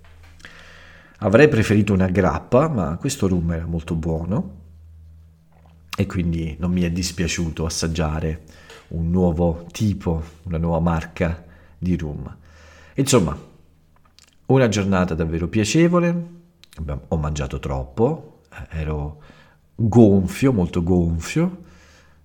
Avrei 1.18 1.48
preferito 1.48 1.92
una 1.92 2.08
grappa, 2.08 2.68
ma 2.68 2.96
questo 2.96 3.28
rum 3.28 3.52
era 3.52 3.66
molto 3.66 3.94
buono 3.94 4.60
e 5.94 6.06
quindi 6.06 6.56
non 6.58 6.72
mi 6.72 6.82
è 6.82 6.90
dispiaciuto 6.90 7.66
assaggiare 7.66 8.40
un 8.92 9.10
nuovo 9.10 9.66
tipo, 9.70 10.22
una 10.44 10.58
nuova 10.58 10.80
marca 10.80 11.44
di 11.78 11.96
rum. 11.96 12.36
Insomma, 12.94 13.36
una 14.46 14.68
giornata 14.68 15.14
davvero 15.14 15.48
piacevole, 15.48 16.26
ho 17.08 17.16
mangiato 17.16 17.58
troppo, 17.58 18.40
eh, 18.50 18.80
ero 18.80 19.22
gonfio, 19.74 20.52
molto 20.52 20.82
gonfio, 20.82 21.62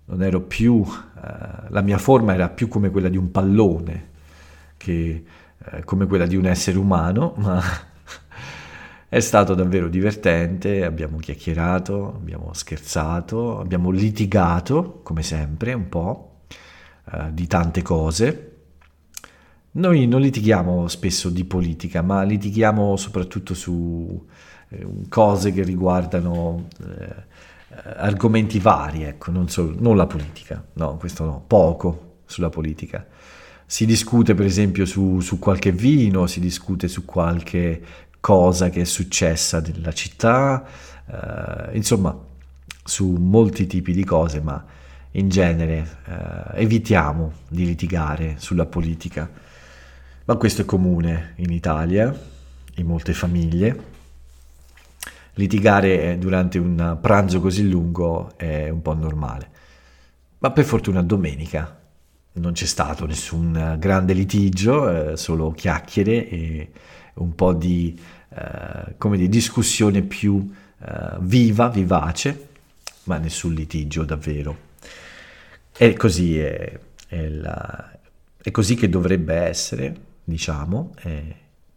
non 0.06 0.24
ero 0.24 0.42
più, 0.42 0.84
eh, 0.86 1.70
la 1.70 1.82
mia 1.82 1.98
forma 1.98 2.34
era 2.34 2.50
più 2.50 2.68
come 2.68 2.90
quella 2.90 3.10
di 3.10 3.18
un 3.18 3.32
pallone 3.32 4.10
che 4.78 5.24
eh, 5.72 5.84
come 5.84 6.06
quella 6.06 6.26
di 6.26 6.36
un 6.36 6.46
essere 6.46 6.78
umano, 6.78 7.34
ma 7.40 7.62
è 9.10 9.20
stato 9.20 9.54
davvero 9.54 9.88
divertente, 9.88 10.84
abbiamo 10.84 11.18
chiacchierato, 11.18 12.14
abbiamo 12.16 12.54
scherzato, 12.54 13.60
abbiamo 13.60 13.90
litigato, 13.90 15.00
come 15.04 15.24
sempre, 15.24 15.74
un 15.74 15.88
po', 15.88 16.37
eh, 17.12 17.34
di 17.34 17.48
tante 17.48 17.82
cose. 17.82 18.52
Noi 19.72 20.08
non 20.08 20.22
litighiamo 20.22 20.88
spesso 20.88 21.30
di 21.30 21.46
politica, 21.46 22.02
ma 22.02 22.24
litighiamo 22.24 22.96
soprattutto 22.96 23.54
su 23.54 24.28
eh, 24.70 24.88
cose 25.08 25.52
che 25.52 25.64
riguardano 25.64 26.68
eh, 26.82 27.26
argomenti 27.98 28.60
vari, 28.60 29.04
ecco, 29.04 29.32
non, 29.32 29.50
solo, 29.50 29.76
non 29.78 29.96
la 29.96 30.08
politica, 30.08 30.64
no, 30.74 30.98
questo 30.98 31.26
no, 31.26 31.44
poco 31.46 32.22
sulla 32.26 32.50
politica. 32.50 33.06
Si 33.66 33.86
discute 33.86 34.34
per 34.34 34.46
esempio 34.46 34.86
su, 34.86 35.20
su 35.20 35.40
qualche 35.40 35.72
vino, 35.72 36.26
si 36.26 36.40
discute 36.40 36.88
su 36.88 37.06
qualche 37.06 37.82
cosa 38.20 38.70
che 38.70 38.82
è 38.82 38.86
successa 38.86 39.62
nella 39.62 39.92
città, 39.92 40.66
eh, 41.06 41.76
insomma 41.76 42.18
su 42.84 43.08
molti 43.08 43.68
tipi 43.68 43.94
di 43.94 44.04
cose, 44.04 44.42
ma 44.42 44.66
in 45.12 45.30
genere 45.30 45.98
eh, 46.06 46.62
evitiamo 46.62 47.34
di 47.48 47.66
litigare 47.66 48.36
sulla 48.38 48.66
politica, 48.66 49.30
ma 50.26 50.36
questo 50.36 50.62
è 50.64 50.66
comune 50.66 51.34
in 51.38 51.52
Italia, 51.52 52.14
in 52.76 52.86
molte 52.86 53.14
famiglie. 53.14 53.96
Litigare 55.34 56.18
durante 56.18 56.58
un 56.58 56.98
pranzo 57.00 57.40
così 57.40 57.68
lungo 57.70 58.38
è 58.38 58.70
un 58.70 58.82
po' 58.82 58.94
normale, 58.94 59.50
ma 60.40 60.52
per 60.52 60.66
fortuna 60.66 61.02
domenica 61.02 61.80
non 62.34 62.54
c'è 62.54 62.66
stato 62.66 63.06
nessun 63.06 63.76
grande 63.80 64.14
litigio, 64.14 65.12
eh, 65.12 65.18
solo 65.18 65.52
chiacchiere 65.52 66.28
e 66.30 66.72
un 67.16 67.34
po' 67.34 67.54
di 67.54 68.00
eh, 68.30 68.96
come 68.98 69.18
di 69.18 69.30
discussione 69.30 70.02
più 70.02 70.52
eh, 70.80 71.18
viva, 71.20 71.70
vivace, 71.70 72.50
ma 73.04 73.18
nessun 73.18 73.54
litigio 73.54 74.04
davvero. 74.04 74.67
E 75.80 75.94
così 75.96 76.40
è, 76.40 76.80
è, 77.08 77.28
la, 77.28 77.92
è 78.42 78.50
così 78.50 78.74
che 78.74 78.90
dovrebbe 78.90 79.36
essere, 79.36 79.96
diciamo, 80.24 80.94
è, 80.96 81.36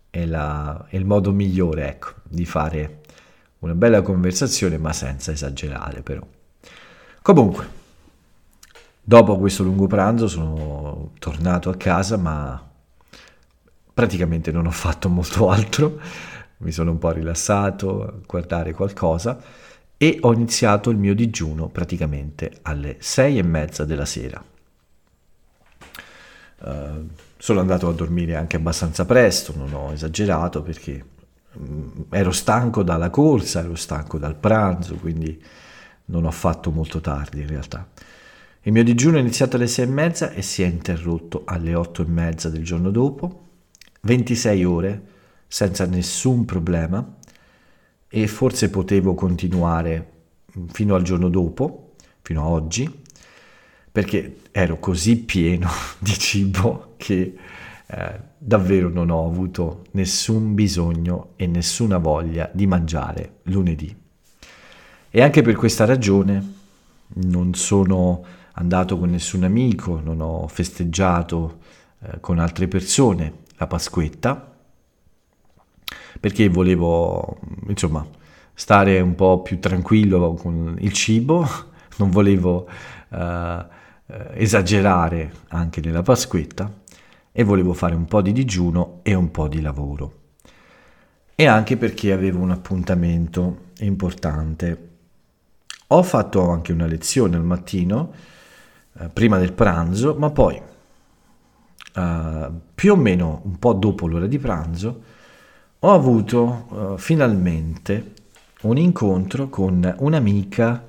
è, 0.08 0.24
la, 0.24 0.86
il 0.90 1.04
modo 1.04 1.32
migliore 1.32 1.86
ecco, 1.86 2.14
di 2.22 2.46
fare 2.46 3.00
una 3.58 3.74
bella 3.74 4.00
conversazione, 4.00 4.78
ma 4.78 4.94
senza 4.94 5.32
esagerare 5.32 6.00
però. 6.00 6.26
Comunque, 7.20 7.68
dopo 9.02 9.36
questo 9.38 9.64
lungo 9.64 9.86
pranzo 9.86 10.28
sono 10.28 11.12
tornato 11.18 11.68
a 11.68 11.76
casa, 11.76 12.16
ma 12.16 12.70
praticamente 13.92 14.50
non 14.50 14.64
ho 14.64 14.70
fatto 14.70 15.10
molto 15.10 15.50
altro, 15.50 16.00
mi 16.58 16.72
sono 16.72 16.90
un 16.90 16.98
po' 16.98 17.10
rilassato 17.10 18.02
a 18.02 18.14
guardare 18.26 18.72
qualcosa 18.72 19.68
e 20.02 20.16
ho 20.22 20.32
iniziato 20.32 20.88
il 20.88 20.96
mio 20.96 21.14
digiuno 21.14 21.68
praticamente 21.68 22.60
alle 22.62 22.96
sei 23.00 23.36
e 23.36 23.42
mezza 23.42 23.84
della 23.84 24.06
sera. 24.06 24.42
Uh, 26.60 27.06
sono 27.36 27.60
andato 27.60 27.86
a 27.86 27.92
dormire 27.92 28.34
anche 28.34 28.56
abbastanza 28.56 29.04
presto, 29.04 29.52
non 29.54 29.74
ho 29.74 29.92
esagerato 29.92 30.62
perché 30.62 31.04
um, 31.52 32.06
ero 32.08 32.30
stanco 32.30 32.82
dalla 32.82 33.10
corsa, 33.10 33.60
ero 33.60 33.74
stanco 33.74 34.16
dal 34.16 34.36
pranzo, 34.36 34.94
quindi 34.94 35.38
non 36.06 36.24
ho 36.24 36.30
fatto 36.30 36.70
molto 36.70 37.02
tardi 37.02 37.42
in 37.42 37.48
realtà. 37.48 37.86
Il 38.62 38.72
mio 38.72 38.84
digiuno 38.84 39.18
è 39.18 39.20
iniziato 39.20 39.56
alle 39.56 39.66
sei 39.66 39.84
e 39.84 39.88
mezza 39.88 40.30
e 40.30 40.40
si 40.40 40.62
è 40.62 40.66
interrotto 40.66 41.42
alle 41.44 41.74
otto 41.74 42.00
e 42.00 42.06
mezza 42.06 42.48
del 42.48 42.64
giorno 42.64 42.90
dopo, 42.90 43.48
26 44.00 44.64
ore 44.64 45.02
senza 45.46 45.84
nessun 45.84 46.46
problema 46.46 47.18
e 48.12 48.26
forse 48.26 48.70
potevo 48.70 49.14
continuare 49.14 50.12
fino 50.72 50.96
al 50.96 51.02
giorno 51.02 51.28
dopo, 51.28 51.92
fino 52.22 52.42
a 52.42 52.48
oggi, 52.48 53.02
perché 53.92 54.38
ero 54.50 54.80
così 54.80 55.18
pieno 55.18 55.70
di 55.98 56.12
cibo 56.12 56.94
che 56.96 57.36
eh, 57.86 58.20
davvero 58.36 58.88
non 58.88 59.10
ho 59.10 59.26
avuto 59.26 59.84
nessun 59.92 60.54
bisogno 60.54 61.30
e 61.36 61.46
nessuna 61.46 61.98
voglia 61.98 62.50
di 62.52 62.66
mangiare 62.66 63.38
lunedì. 63.44 63.96
E 65.08 65.22
anche 65.22 65.42
per 65.42 65.54
questa 65.54 65.84
ragione 65.84 66.54
non 67.14 67.54
sono 67.54 68.24
andato 68.52 68.98
con 68.98 69.10
nessun 69.10 69.44
amico, 69.44 70.00
non 70.00 70.20
ho 70.20 70.48
festeggiato 70.48 71.58
eh, 72.02 72.20
con 72.20 72.38
altre 72.38 72.66
persone 72.66 73.42
la 73.56 73.66
Pasquetta, 73.66 74.49
perché 76.20 76.50
volevo, 76.50 77.38
insomma, 77.66 78.06
stare 78.52 79.00
un 79.00 79.14
po' 79.14 79.40
più 79.40 79.58
tranquillo 79.58 80.34
con 80.34 80.76
il 80.78 80.92
cibo, 80.92 81.48
non 81.96 82.10
volevo 82.10 82.68
eh, 83.08 83.64
esagerare 84.34 85.32
anche 85.48 85.80
nella 85.80 86.02
Pasquetta 86.02 86.70
e 87.32 87.42
volevo 87.42 87.72
fare 87.72 87.94
un 87.94 88.04
po' 88.04 88.20
di 88.20 88.32
digiuno 88.32 89.00
e 89.02 89.14
un 89.14 89.30
po' 89.30 89.48
di 89.48 89.62
lavoro. 89.62 90.18
E 91.34 91.46
anche 91.46 91.78
perché 91.78 92.12
avevo 92.12 92.40
un 92.40 92.50
appuntamento 92.50 93.68
importante. 93.78 94.88
Ho 95.88 96.02
fatto 96.02 96.50
anche 96.50 96.72
una 96.72 96.86
lezione 96.86 97.36
al 97.36 97.44
mattino, 97.44 98.12
eh, 98.98 99.08
prima 99.08 99.38
del 99.38 99.54
pranzo, 99.54 100.14
ma 100.18 100.30
poi, 100.30 100.60
eh, 101.94 102.50
più 102.74 102.92
o 102.92 102.96
meno 102.96 103.40
un 103.44 103.58
po' 103.58 103.72
dopo 103.72 104.06
l'ora 104.06 104.26
di 104.26 104.38
pranzo, 104.38 105.02
ho 105.82 105.92
avuto 105.92 106.94
eh, 106.94 106.98
finalmente 106.98 108.12
un 108.62 108.76
incontro 108.76 109.48
con 109.48 109.94
un'amica 109.98 110.86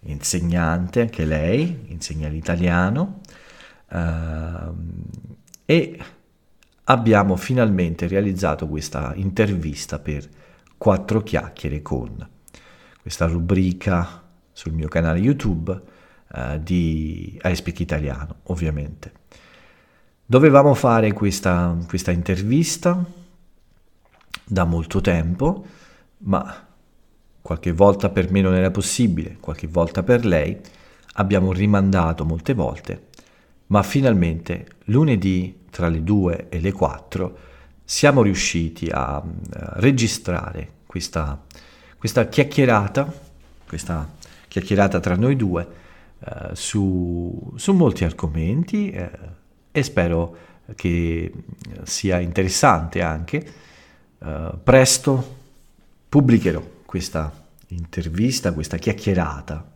insegnante, 0.00 1.02
anche 1.02 1.24
lei, 1.26 1.86
insegna 1.88 2.28
l'italiano, 2.28 3.20
eh, 3.88 4.70
e 5.66 5.98
abbiamo 6.84 7.36
finalmente 7.36 8.08
realizzato 8.08 8.66
questa 8.66 9.12
intervista 9.14 9.98
per 9.98 10.26
quattro 10.78 11.22
chiacchiere 11.22 11.82
con 11.82 12.26
questa 13.02 13.26
rubrica 13.26 14.22
sul 14.52 14.72
mio 14.72 14.88
canale 14.88 15.18
YouTube 15.18 15.80
eh, 16.34 16.60
di 16.62 17.38
I 17.42 17.54
Speak 17.54 17.80
Italiano, 17.80 18.36
ovviamente. 18.44 19.12
Dovevamo 20.24 20.72
fare 20.74 21.12
questa, 21.12 21.76
questa 21.86 22.10
intervista 22.10 23.04
da 24.50 24.64
molto 24.64 25.00
tempo, 25.00 25.64
ma 26.18 26.66
qualche 27.40 27.72
volta 27.72 28.08
per 28.08 28.32
me 28.32 28.40
non 28.40 28.54
era 28.54 28.72
possibile, 28.72 29.36
qualche 29.38 29.68
volta 29.68 30.02
per 30.02 30.26
lei, 30.26 30.58
abbiamo 31.14 31.52
rimandato 31.52 32.24
molte 32.24 32.52
volte, 32.52 33.06
ma 33.68 33.84
finalmente 33.84 34.66
lunedì 34.86 35.66
tra 35.70 35.86
le 35.88 36.02
2 36.02 36.48
e 36.48 36.60
le 36.60 36.72
4 36.72 37.38
siamo 37.84 38.22
riusciti 38.22 38.88
a, 38.90 39.16
a 39.16 39.22
registrare 39.76 40.78
questa, 40.86 41.40
questa, 41.96 42.26
chiacchierata, 42.26 43.12
questa 43.66 44.08
chiacchierata 44.48 44.98
tra 44.98 45.14
noi 45.14 45.36
due 45.36 45.66
eh, 46.18 46.54
su, 46.54 47.52
su, 47.54 47.72
molti 47.72 48.02
argomenti 48.02 48.90
eh, 48.90 49.10
e 49.70 49.82
spero 49.84 50.36
che 50.74 51.32
sia 51.84 52.18
interessante 52.18 53.00
anche. 53.00 53.68
Eh, 54.22 54.58
presto 54.62 55.38
pubblicherò 56.08 56.62
questa 56.84 57.32
intervista, 57.68 58.52
questa 58.52 58.76
chiacchierata, 58.76 59.72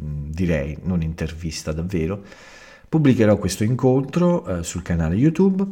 mm, 0.00 0.30
direi, 0.30 0.78
non 0.82 1.02
intervista 1.02 1.72
davvero, 1.72 2.22
pubblicherò 2.88 3.38
questo 3.38 3.64
incontro 3.64 4.46
eh, 4.46 4.62
sul 4.62 4.82
canale 4.82 5.16
YouTube. 5.16 5.66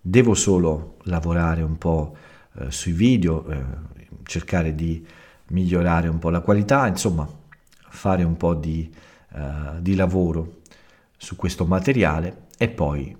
Devo 0.00 0.34
solo 0.34 0.96
lavorare 1.04 1.62
un 1.62 1.78
po' 1.78 2.16
eh, 2.58 2.70
sui 2.70 2.92
video, 2.92 3.46
eh, 3.48 3.62
cercare 4.24 4.74
di 4.74 5.06
migliorare 5.48 6.08
un 6.08 6.18
po' 6.18 6.30
la 6.30 6.40
qualità, 6.40 6.86
insomma, 6.88 7.28
fare 7.88 8.24
un 8.24 8.36
po' 8.36 8.54
di, 8.54 8.92
uh, 9.32 9.80
di 9.80 9.94
lavoro 9.94 10.62
su 11.16 11.36
questo 11.36 11.64
materiale 11.66 12.46
e 12.58 12.68
poi 12.68 13.14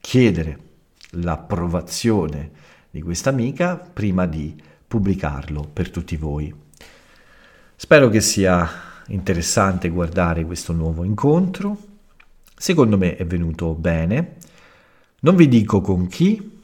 chiedere 0.00 0.58
l'approvazione 1.10 2.50
di 2.92 3.00
questa 3.00 3.30
amica 3.30 3.76
prima 3.78 4.26
di 4.26 4.54
pubblicarlo 4.86 5.66
per 5.72 5.88
tutti 5.88 6.14
voi. 6.16 6.54
Spero 7.74 8.10
che 8.10 8.20
sia 8.20 8.68
interessante 9.06 9.88
guardare 9.88 10.44
questo 10.44 10.74
nuovo 10.74 11.02
incontro. 11.02 11.78
Secondo 12.54 12.98
me 12.98 13.16
è 13.16 13.24
venuto 13.24 13.72
bene. 13.72 14.36
Non 15.20 15.36
vi 15.36 15.48
dico 15.48 15.80
con 15.80 16.06
chi, 16.06 16.60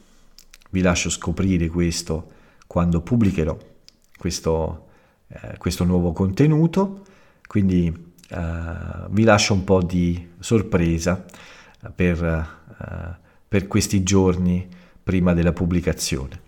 vi 0.69 0.81
lascio 0.81 1.09
scoprire 1.09 1.67
questo 1.67 2.31
quando 2.67 3.01
pubblicherò 3.01 3.57
questo, 4.15 4.89
eh, 5.29 5.57
questo 5.57 5.83
nuovo 5.83 6.11
contenuto, 6.11 7.05
quindi 7.47 7.87
eh, 8.29 9.07
vi 9.09 9.23
lascio 9.23 9.55
un 9.55 9.63
po' 9.63 9.81
di 9.81 10.29
sorpresa 10.37 11.25
per, 11.95 12.23
eh, 12.23 13.17
per 13.47 13.65
questi 13.65 14.03
giorni 14.03 14.77
prima 15.09 15.33
della 15.33 15.53
pubblicazione. 15.53 16.39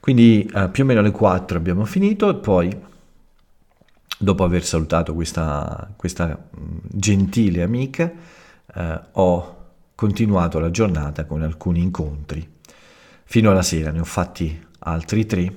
Quindi 0.00 0.50
eh, 0.54 0.70
più 0.70 0.84
o 0.84 0.86
meno 0.86 1.00
alle 1.00 1.10
4 1.10 1.58
abbiamo 1.58 1.84
finito 1.84 2.30
e 2.30 2.34
poi, 2.36 2.74
dopo 4.18 4.42
aver 4.42 4.64
salutato 4.64 5.12
questa, 5.12 5.92
questa 5.94 6.48
gentile 6.50 7.62
amica, 7.62 8.10
eh, 8.74 9.00
ho 9.12 9.56
continuato 9.94 10.58
la 10.58 10.70
giornata 10.70 11.26
con 11.26 11.42
alcuni 11.42 11.82
incontri. 11.82 12.50
Fino 13.24 13.50
alla 13.50 13.62
sera 13.62 13.90
ne 13.90 14.00
ho 14.00 14.04
fatti 14.04 14.66
altri 14.78 15.26
tre 15.26 15.56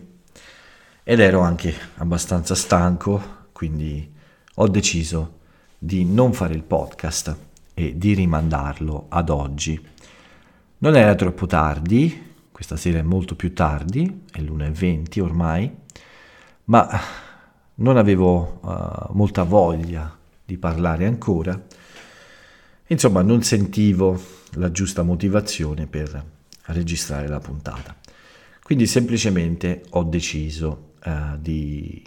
ed 1.02 1.22
ero 1.22 1.40
anche 1.40 1.74
abbastanza 1.96 2.56
stanco, 2.56 3.48
quindi 3.54 4.14
ho 4.56 4.68
deciso 4.68 5.40
di 5.78 6.04
non 6.04 6.34
fare 6.34 6.56
il 6.56 6.64
podcast 6.64 7.36
e 7.74 7.98
di 7.98 8.14
rimandarlo 8.14 9.06
ad 9.08 9.30
oggi. 9.30 9.94
Non 10.86 10.96
era 10.96 11.16
troppo 11.16 11.48
tardi, 11.48 12.36
questa 12.52 12.76
sera 12.76 13.00
è 13.00 13.02
molto 13.02 13.36
più 13.36 13.56
tardi, 13.56 14.26
è 14.32 14.40
l'1.20 14.40 15.20
ormai, 15.20 15.76
ma 16.66 16.88
non 17.78 17.98
avevo 17.98 18.60
uh, 18.62 19.16
molta 19.16 19.42
voglia 19.42 20.16
di 20.46 20.60
parlare 20.60 21.08
ancora. 21.08 21.60
Insomma, 22.86 23.24
non 23.24 23.42
sentivo 23.42 24.22
la 24.58 24.70
giusta 24.70 25.02
motivazione 25.02 25.88
per 25.88 26.24
registrare 26.66 27.28
la 27.28 27.40
puntata. 27.40 27.96
Quindi 28.62 28.86
semplicemente 28.86 29.86
ho 29.90 30.04
deciso 30.04 30.94
uh, 31.04 31.36
di 31.40 32.00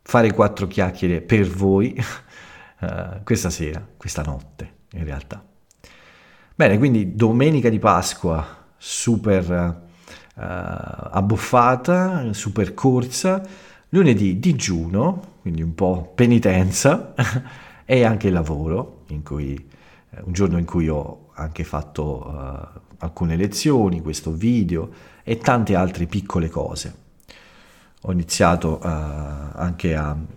fare 0.00 0.32
quattro 0.32 0.68
chiacchiere 0.68 1.22
per 1.22 1.44
voi 1.48 2.00
uh, 2.82 2.86
questa 3.24 3.50
sera, 3.50 3.84
questa 3.96 4.22
notte 4.22 4.74
in 4.92 5.02
realtà. 5.02 5.49
Bene, 6.60 6.76
quindi 6.76 7.14
domenica 7.14 7.70
di 7.70 7.78
Pasqua 7.78 8.46
super 8.76 9.50
uh, 9.50 10.42
abbuffata, 10.42 12.34
super 12.34 12.74
corsa, 12.74 13.42
lunedì 13.88 14.38
digiuno, 14.38 15.36
quindi 15.40 15.62
un 15.62 15.74
po' 15.74 16.12
penitenza, 16.14 17.14
e 17.86 18.04
anche 18.04 18.28
lavoro, 18.28 19.04
in 19.06 19.22
cui 19.22 19.54
eh, 19.54 20.20
un 20.22 20.34
giorno 20.34 20.58
in 20.58 20.66
cui 20.66 20.86
ho 20.90 21.30
anche 21.32 21.64
fatto 21.64 22.26
uh, 22.26 22.80
alcune 22.98 23.36
lezioni, 23.36 24.02
questo 24.02 24.30
video 24.30 24.90
e 25.22 25.38
tante 25.38 25.74
altre 25.74 26.04
piccole 26.04 26.50
cose. 26.50 26.94
Ho 28.02 28.12
iniziato 28.12 28.80
uh, 28.82 28.86
anche 28.86 29.94
a 29.94 30.14
mm, 30.14 30.28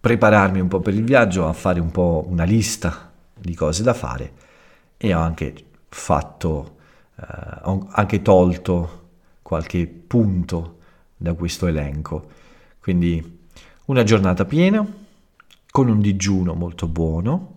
prepararmi 0.00 0.60
un 0.60 0.68
po' 0.68 0.80
per 0.80 0.94
il 0.94 1.04
viaggio, 1.04 1.46
a 1.46 1.52
fare 1.52 1.78
un 1.78 1.90
po' 1.90 2.24
una 2.26 2.44
lista 2.44 3.12
di 3.38 3.54
cose 3.54 3.82
da 3.82 3.92
fare 3.92 4.39
e 5.02 5.14
ho 5.14 5.20
anche 5.20 5.54
fatto, 5.88 6.76
uh, 7.16 7.24
ho 7.70 7.88
anche 7.92 8.20
tolto 8.20 9.08
qualche 9.40 9.86
punto 9.86 10.78
da 11.16 11.32
questo 11.32 11.66
elenco. 11.66 12.28
Quindi 12.78 13.38
una 13.86 14.02
giornata 14.02 14.44
piena, 14.44 14.86
con 15.70 15.88
un 15.88 16.00
digiuno 16.00 16.52
molto 16.54 16.86
buono. 16.86 17.56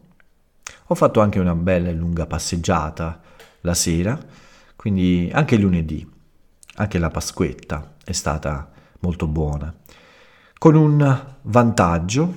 Ho 0.87 0.95
fatto 0.95 1.19
anche 1.19 1.39
una 1.39 1.53
bella 1.55 1.89
e 1.89 1.93
lunga 1.93 2.25
passeggiata 2.25 3.21
la 3.61 3.73
sera, 3.73 4.17
quindi 4.77 5.29
anche 5.33 5.57
lunedì, 5.57 6.09
anche 6.75 6.97
la 6.97 7.09
Pasquetta 7.09 7.95
è 8.05 8.13
stata 8.13 8.71
molto 8.99 9.27
buona. 9.27 9.73
Con 10.57 10.75
un 10.75 11.25
vantaggio, 11.41 12.35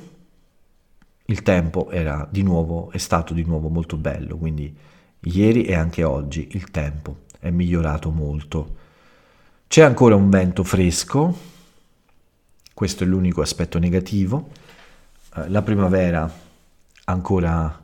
il 1.26 1.42
tempo 1.42 1.90
era 1.90 2.26
di 2.28 2.42
nuovo, 2.42 2.90
è 2.90 2.98
stato 2.98 3.34
di 3.34 3.44
nuovo 3.44 3.68
molto 3.68 3.96
bello, 3.96 4.36
quindi 4.36 4.76
ieri 5.26 5.64
e 5.64 5.74
anche 5.74 6.04
oggi 6.04 6.48
il 6.52 6.70
tempo 6.70 7.24
è 7.38 7.50
migliorato 7.50 8.10
molto. 8.10 8.76
C'è 9.66 9.82
ancora 9.82 10.14
un 10.14 10.28
vento 10.30 10.62
fresco, 10.62 11.36
questo 12.72 13.04
è 13.04 13.06
l'unico 13.06 13.40
aspetto 13.42 13.78
negativo. 13.78 14.50
Eh, 15.34 15.48
la 15.48 15.62
primavera 15.62 16.30
ancora 17.04 17.82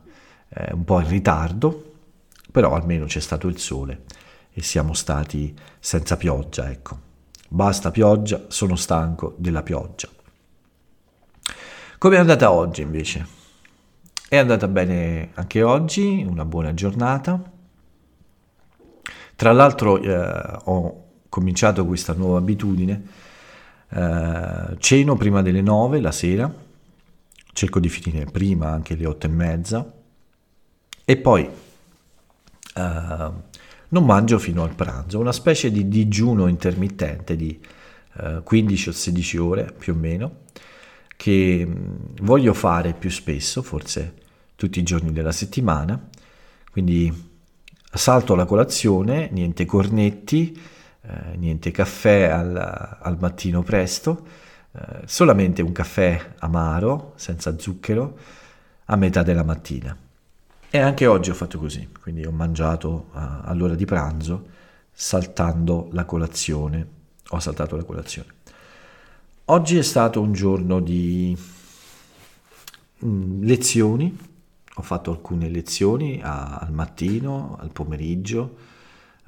eh, 0.48 0.72
un 0.72 0.84
po' 0.84 1.00
in 1.00 1.08
ritardo, 1.08 1.94
però 2.50 2.74
almeno 2.74 3.06
c'è 3.06 3.20
stato 3.20 3.48
il 3.48 3.58
sole 3.58 4.04
e 4.52 4.62
siamo 4.62 4.92
stati 4.94 5.54
senza 5.78 6.16
pioggia, 6.16 6.70
ecco. 6.70 7.10
Basta 7.48 7.90
pioggia, 7.90 8.44
sono 8.48 8.76
stanco 8.76 9.34
della 9.36 9.62
pioggia. 9.62 10.08
Come 11.98 12.16
è 12.16 12.18
andata 12.18 12.50
oggi 12.50 12.82
invece? 12.82 13.41
È 14.32 14.38
andata 14.38 14.66
bene 14.66 15.28
anche 15.34 15.62
oggi, 15.62 16.24
una 16.26 16.46
buona 16.46 16.72
giornata. 16.72 17.52
Tra 19.36 19.52
l'altro 19.52 20.00
eh, 20.00 20.58
ho 20.64 21.04
cominciato 21.28 21.84
questa 21.84 22.14
nuova 22.14 22.38
abitudine, 22.38 23.02
eh, 23.90 24.76
ceno 24.78 25.16
prima 25.16 25.42
delle 25.42 25.60
9 25.60 26.00
la 26.00 26.12
sera, 26.12 26.50
cerco 27.52 27.78
di 27.78 27.90
finire 27.90 28.24
prima 28.24 28.70
anche 28.70 28.94
le 28.94 29.04
8 29.04 29.26
e 29.26 29.28
mezza 29.28 29.92
e 31.04 31.16
poi 31.18 31.42
uh, 31.44 32.80
non 32.80 34.04
mangio 34.06 34.38
fino 34.38 34.62
al 34.62 34.74
pranzo, 34.74 35.18
una 35.18 35.32
specie 35.32 35.70
di 35.70 35.88
digiuno 35.88 36.46
intermittente 36.46 37.36
di 37.36 37.60
uh, 38.14 38.36
eh, 38.36 38.40
15 38.42 38.88
o 38.88 38.92
16 38.92 39.36
ore 39.36 39.74
più 39.76 39.92
o 39.92 39.96
meno, 39.96 40.36
che 41.16 41.66
um, 41.66 41.98
voglio 42.22 42.54
fare 42.54 42.94
più 42.94 43.10
spesso, 43.10 43.60
forse 43.60 44.20
tutti 44.54 44.78
i 44.78 44.82
giorni 44.82 45.12
della 45.12 45.32
settimana, 45.32 46.08
quindi 46.70 47.30
salto 47.92 48.34
la 48.34 48.44
colazione, 48.44 49.28
niente 49.30 49.64
cornetti, 49.64 50.60
eh, 51.02 51.36
niente 51.36 51.70
caffè 51.70 52.24
al, 52.24 52.56
al 53.00 53.16
mattino 53.18 53.62
presto, 53.62 54.26
eh, 54.72 55.02
solamente 55.04 55.62
un 55.62 55.72
caffè 55.72 56.34
amaro, 56.38 57.12
senza 57.16 57.58
zucchero, 57.58 58.18
a 58.86 58.96
metà 58.96 59.22
della 59.22 59.44
mattina. 59.44 59.96
E 60.70 60.78
anche 60.78 61.06
oggi 61.06 61.28
ho 61.28 61.34
fatto 61.34 61.58
così, 61.58 61.86
quindi 62.00 62.24
ho 62.24 62.30
mangiato 62.30 63.08
uh, 63.12 63.18
all'ora 63.42 63.74
di 63.74 63.84
pranzo 63.84 64.48
saltando 64.90 65.88
la 65.92 66.06
colazione. 66.06 66.86
Ho 67.28 67.40
saltato 67.40 67.76
la 67.76 67.84
colazione. 67.84 68.28
Oggi 69.46 69.76
è 69.76 69.82
stato 69.82 70.22
un 70.22 70.32
giorno 70.32 70.80
di 70.80 71.36
mm, 73.04 73.42
lezioni, 73.42 74.16
ho 74.74 74.82
fatto 74.82 75.10
alcune 75.10 75.48
lezioni 75.48 76.20
a, 76.22 76.56
al 76.56 76.72
mattino, 76.72 77.56
al 77.60 77.72
pomeriggio 77.72 78.56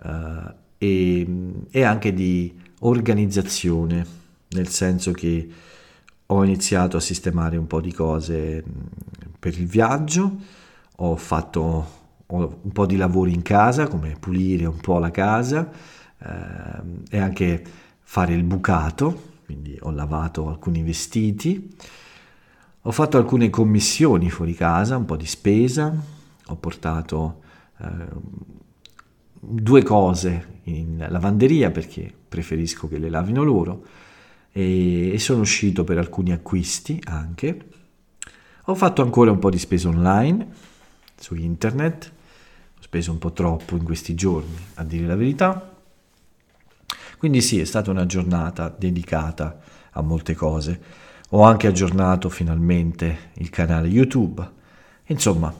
uh, 0.02 0.52
e, 0.78 1.26
e 1.70 1.82
anche 1.82 2.14
di 2.14 2.54
organizzazione, 2.80 4.06
nel 4.50 4.68
senso 4.68 5.12
che 5.12 5.48
ho 6.26 6.44
iniziato 6.44 6.96
a 6.96 7.00
sistemare 7.00 7.56
un 7.56 7.66
po' 7.66 7.80
di 7.80 7.92
cose 7.92 8.64
mm, 8.66 9.32
per 9.38 9.58
il 9.58 9.66
viaggio. 9.66 10.36
Ho 10.96 11.16
fatto 11.16 12.02
ho 12.26 12.58
un 12.62 12.72
po' 12.72 12.86
di 12.86 12.96
lavori 12.96 13.32
in 13.32 13.42
casa, 13.42 13.86
come 13.86 14.16
pulire 14.18 14.64
un 14.66 14.78
po' 14.78 14.98
la 14.98 15.10
casa 15.10 15.70
eh, 16.18 16.26
e 17.10 17.18
anche 17.18 17.64
fare 18.00 18.34
il 18.34 18.44
bucato, 18.44 19.32
quindi 19.44 19.76
ho 19.80 19.90
lavato 19.90 20.48
alcuni 20.48 20.82
vestiti, 20.82 21.74
ho 22.86 22.90
fatto 22.90 23.16
alcune 23.16 23.48
commissioni 23.48 24.28
fuori 24.28 24.52
casa, 24.54 24.98
un 24.98 25.06
po' 25.06 25.16
di 25.16 25.24
spesa, 25.24 25.94
ho 26.46 26.56
portato 26.56 27.40
eh, 27.78 28.06
due 29.40 29.82
cose 29.82 30.60
in 30.64 31.06
lavanderia 31.08 31.70
perché 31.70 32.12
preferisco 32.28 32.86
che 32.86 32.98
le 32.98 33.08
lavino 33.08 33.42
loro 33.42 33.84
e, 34.52 35.12
e 35.14 35.18
sono 35.18 35.40
uscito 35.40 35.82
per 35.82 35.96
alcuni 35.96 36.32
acquisti 36.32 37.00
anche. 37.04 37.68
Ho 38.66 38.74
fatto 38.74 39.00
ancora 39.00 39.30
un 39.30 39.38
po' 39.38 39.50
di 39.50 39.58
spesa 39.58 39.88
online 39.88 40.46
su 41.18 41.34
internet, 41.36 42.12
ho 42.76 42.82
speso 42.82 43.12
un 43.12 43.18
po' 43.18 43.32
troppo 43.32 43.76
in 43.76 43.82
questi 43.82 44.14
giorni, 44.14 44.56
a 44.74 44.84
dire 44.84 45.06
la 45.06 45.16
verità. 45.16 45.74
Quindi 47.16 47.40
sì, 47.40 47.60
è 47.60 47.64
stata 47.64 47.90
una 47.90 48.04
giornata 48.04 48.68
dedicata 48.68 49.58
a 49.92 50.02
molte 50.02 50.34
cose. 50.34 51.12
Ho 51.34 51.42
anche 51.42 51.66
aggiornato 51.66 52.28
finalmente 52.28 53.30
il 53.34 53.50
canale 53.50 53.88
YouTube. 53.88 54.48
Insomma, 55.06 55.52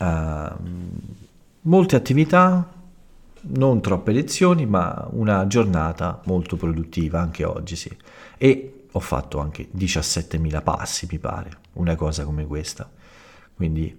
uh, 0.00 0.54
molte 1.60 1.94
attività, 1.94 2.68
non 3.42 3.80
troppe 3.80 4.10
lezioni, 4.10 4.66
ma 4.66 5.06
una 5.12 5.46
giornata 5.46 6.20
molto 6.24 6.56
produttiva 6.56 7.20
anche 7.20 7.44
oggi, 7.44 7.76
sì. 7.76 7.96
E 8.36 8.86
ho 8.90 8.98
fatto 8.98 9.38
anche 9.38 9.68
17.000 9.70 10.60
passi, 10.60 11.06
mi 11.08 11.18
pare, 11.20 11.58
una 11.74 11.94
cosa 11.94 12.24
come 12.24 12.44
questa. 12.44 12.90
Quindi 13.54 13.96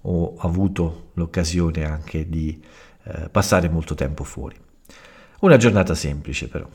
ho 0.00 0.36
avuto 0.38 1.10
l'occasione 1.14 1.84
anche 1.84 2.26
di 2.30 2.64
eh, 3.02 3.28
passare 3.28 3.68
molto 3.68 3.94
tempo 3.94 4.24
fuori. 4.24 4.56
Una 5.40 5.58
giornata 5.58 5.94
semplice 5.94 6.48
però. 6.48 6.66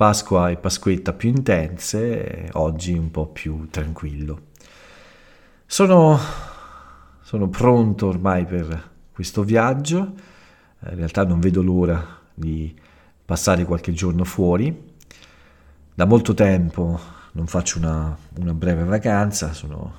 Pasqua 0.00 0.48
e 0.48 0.56
Pasquetta 0.56 1.12
più 1.12 1.28
intense, 1.28 2.48
oggi 2.52 2.94
un 2.94 3.10
po' 3.10 3.26
più 3.26 3.68
tranquillo. 3.68 4.44
Sono, 5.66 6.18
sono 7.20 7.48
pronto 7.50 8.06
ormai 8.06 8.46
per 8.46 8.92
questo 9.12 9.42
viaggio, 9.42 9.98
in 9.98 10.96
realtà 10.96 11.26
non 11.26 11.38
vedo 11.38 11.60
l'ora 11.60 12.02
di 12.32 12.74
passare 13.22 13.66
qualche 13.66 13.92
giorno 13.92 14.24
fuori. 14.24 14.74
Da 15.94 16.06
molto 16.06 16.32
tempo 16.32 16.98
non 17.32 17.46
faccio 17.46 17.76
una, 17.76 18.16
una 18.38 18.54
breve 18.54 18.84
vacanza, 18.84 19.52
sono 19.52 19.92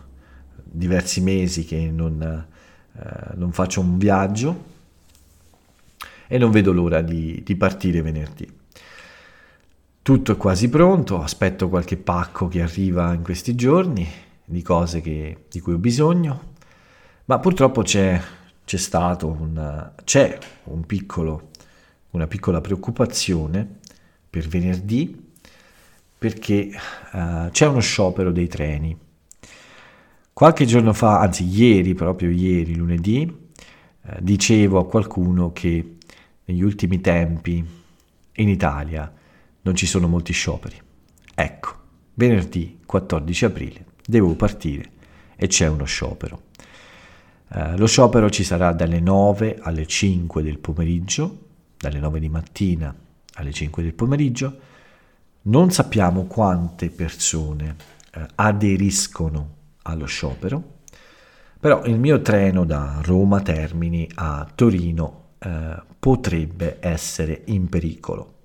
diversi 0.63 1.21
mesi 1.21 1.63
che 1.63 1.91
non, 1.91 2.47
eh, 2.93 3.35
non 3.35 3.51
faccio 3.51 3.81
un 3.81 3.99
viaggio 3.99 4.63
e 6.25 6.39
non 6.39 6.49
vedo 6.49 6.71
l'ora 6.71 7.03
di, 7.03 7.43
di 7.45 7.55
partire 7.55 8.01
venerdì. 8.01 8.60
Tutto 10.03 10.31
è 10.31 10.37
quasi 10.37 10.67
pronto, 10.67 11.21
aspetto 11.21 11.69
qualche 11.69 11.95
pacco 11.95 12.47
che 12.47 12.63
arriva 12.63 13.13
in 13.13 13.21
questi 13.21 13.53
giorni 13.53 14.07
di 14.43 14.63
cose 14.63 14.99
che, 14.99 15.45
di 15.47 15.59
cui 15.59 15.73
ho 15.73 15.77
bisogno, 15.77 16.53
ma 17.25 17.37
purtroppo 17.37 17.83
c'è, 17.83 18.19
c'è 18.65 18.77
stato 18.77 19.27
una, 19.27 19.93
c'è 20.03 20.39
un 20.63 20.87
piccolo, 20.87 21.51
una 22.11 22.25
piccola 22.25 22.61
preoccupazione 22.61 23.77
per 24.27 24.47
venerdì 24.47 25.33
perché 26.17 26.71
uh, 27.11 27.51
c'è 27.51 27.67
uno 27.67 27.79
sciopero 27.79 28.31
dei 28.31 28.47
treni. 28.47 28.97
Qualche 30.33 30.65
giorno 30.65 30.93
fa, 30.93 31.19
anzi 31.19 31.45
ieri, 31.45 31.93
proprio 31.93 32.31
ieri, 32.31 32.75
lunedì, 32.75 33.49
eh, 34.01 34.17
dicevo 34.19 34.79
a 34.79 34.87
qualcuno 34.87 35.51
che 35.51 35.97
negli 36.45 36.63
ultimi 36.63 36.99
tempi 37.01 37.63
in 38.33 38.49
Italia 38.49 39.19
non 39.61 39.75
ci 39.75 39.85
sono 39.85 40.07
molti 40.07 40.33
scioperi. 40.33 40.81
Ecco, 41.33 41.75
venerdì 42.13 42.79
14 42.85 43.45
aprile 43.45 43.85
devo 44.11 44.35
partire 44.35 44.91
e 45.35 45.47
c'è 45.47 45.67
uno 45.67 45.85
sciopero. 45.85 46.49
Eh, 47.53 47.77
lo 47.77 47.87
sciopero 47.87 48.29
ci 48.29 48.43
sarà 48.43 48.73
dalle 48.73 48.99
9 48.99 49.59
alle 49.61 49.87
5 49.87 50.43
del 50.43 50.59
pomeriggio, 50.59 51.47
dalle 51.77 51.99
9 51.99 52.19
di 52.19 52.29
mattina 52.29 52.93
alle 53.35 53.51
5 53.51 53.83
del 53.83 53.93
pomeriggio. 53.93 54.59
Non 55.43 55.71
sappiamo 55.71 56.25
quante 56.25 56.89
persone 56.89 57.75
eh, 58.13 58.25
aderiscono 58.35 59.55
allo 59.83 60.05
sciopero, 60.05 60.79
Però 61.59 61.85
il 61.85 61.99
mio 61.99 62.21
treno 62.21 62.65
da 62.65 62.99
Roma 63.03 63.41
Termini 63.41 64.09
a 64.15 64.47
Torino 64.53 65.33
eh, 65.37 65.79
potrebbe 65.99 66.77
essere 66.79 67.43
in 67.45 67.69
pericolo. 67.69 68.40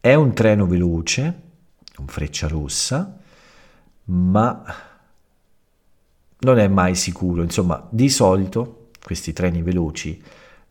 È 0.00 0.14
un 0.14 0.32
treno 0.32 0.66
veloce, 0.66 1.40
un 1.98 2.06
freccia 2.06 2.48
rossa, 2.48 3.18
ma 4.04 4.64
non 6.38 6.58
è 6.58 6.68
mai 6.68 6.94
sicuro. 6.94 7.42
Insomma, 7.42 7.86
di 7.90 8.08
solito 8.08 8.88
questi 9.02 9.34
treni 9.34 9.60
veloci 9.60 10.22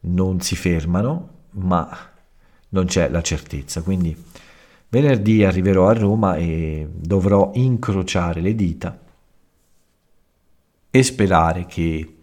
non 0.01 0.41
si 0.41 0.55
fermano, 0.55 1.29
ma 1.51 1.95
non 2.69 2.85
c'è 2.85 3.09
la 3.09 3.21
certezza. 3.21 3.83
Quindi 3.83 4.15
venerdì 4.89 5.43
arriverò 5.43 5.87
a 5.87 5.93
Roma 5.93 6.35
e 6.35 6.89
dovrò 6.91 7.51
incrociare 7.53 8.41
le 8.41 8.55
dita 8.55 8.99
e 10.89 11.03
sperare 11.03 11.67
che 11.67 12.15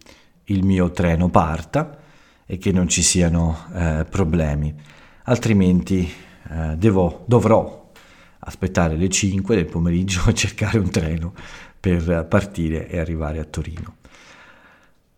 il 0.43 0.65
mio 0.65 0.91
treno 0.91 1.29
parta 1.29 1.99
e 2.45 2.57
che 2.57 2.73
non 2.73 2.89
ci 2.89 3.01
siano 3.01 3.65
eh, 3.73 4.05
problemi. 4.09 4.75
Altrimenti 5.23 6.25
eh, 6.49 6.75
devo, 6.77 7.23
dovrò 7.25 7.91
aspettare 8.39 8.95
le 8.95 9.09
5 9.09 9.55
del 9.55 9.65
pomeriggio 9.65 10.29
e 10.29 10.33
cercare 10.35 10.79
un 10.79 10.89
treno 10.89 11.33
per 11.79 12.25
partire 12.27 12.87
e 12.87 12.99
arrivare 12.99 13.39
a 13.39 13.45
Torino. 13.45 13.95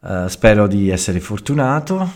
Uh, 0.01 0.27
spero 0.27 0.67
di 0.67 0.89
essere 0.89 1.19
fortunato, 1.19 2.09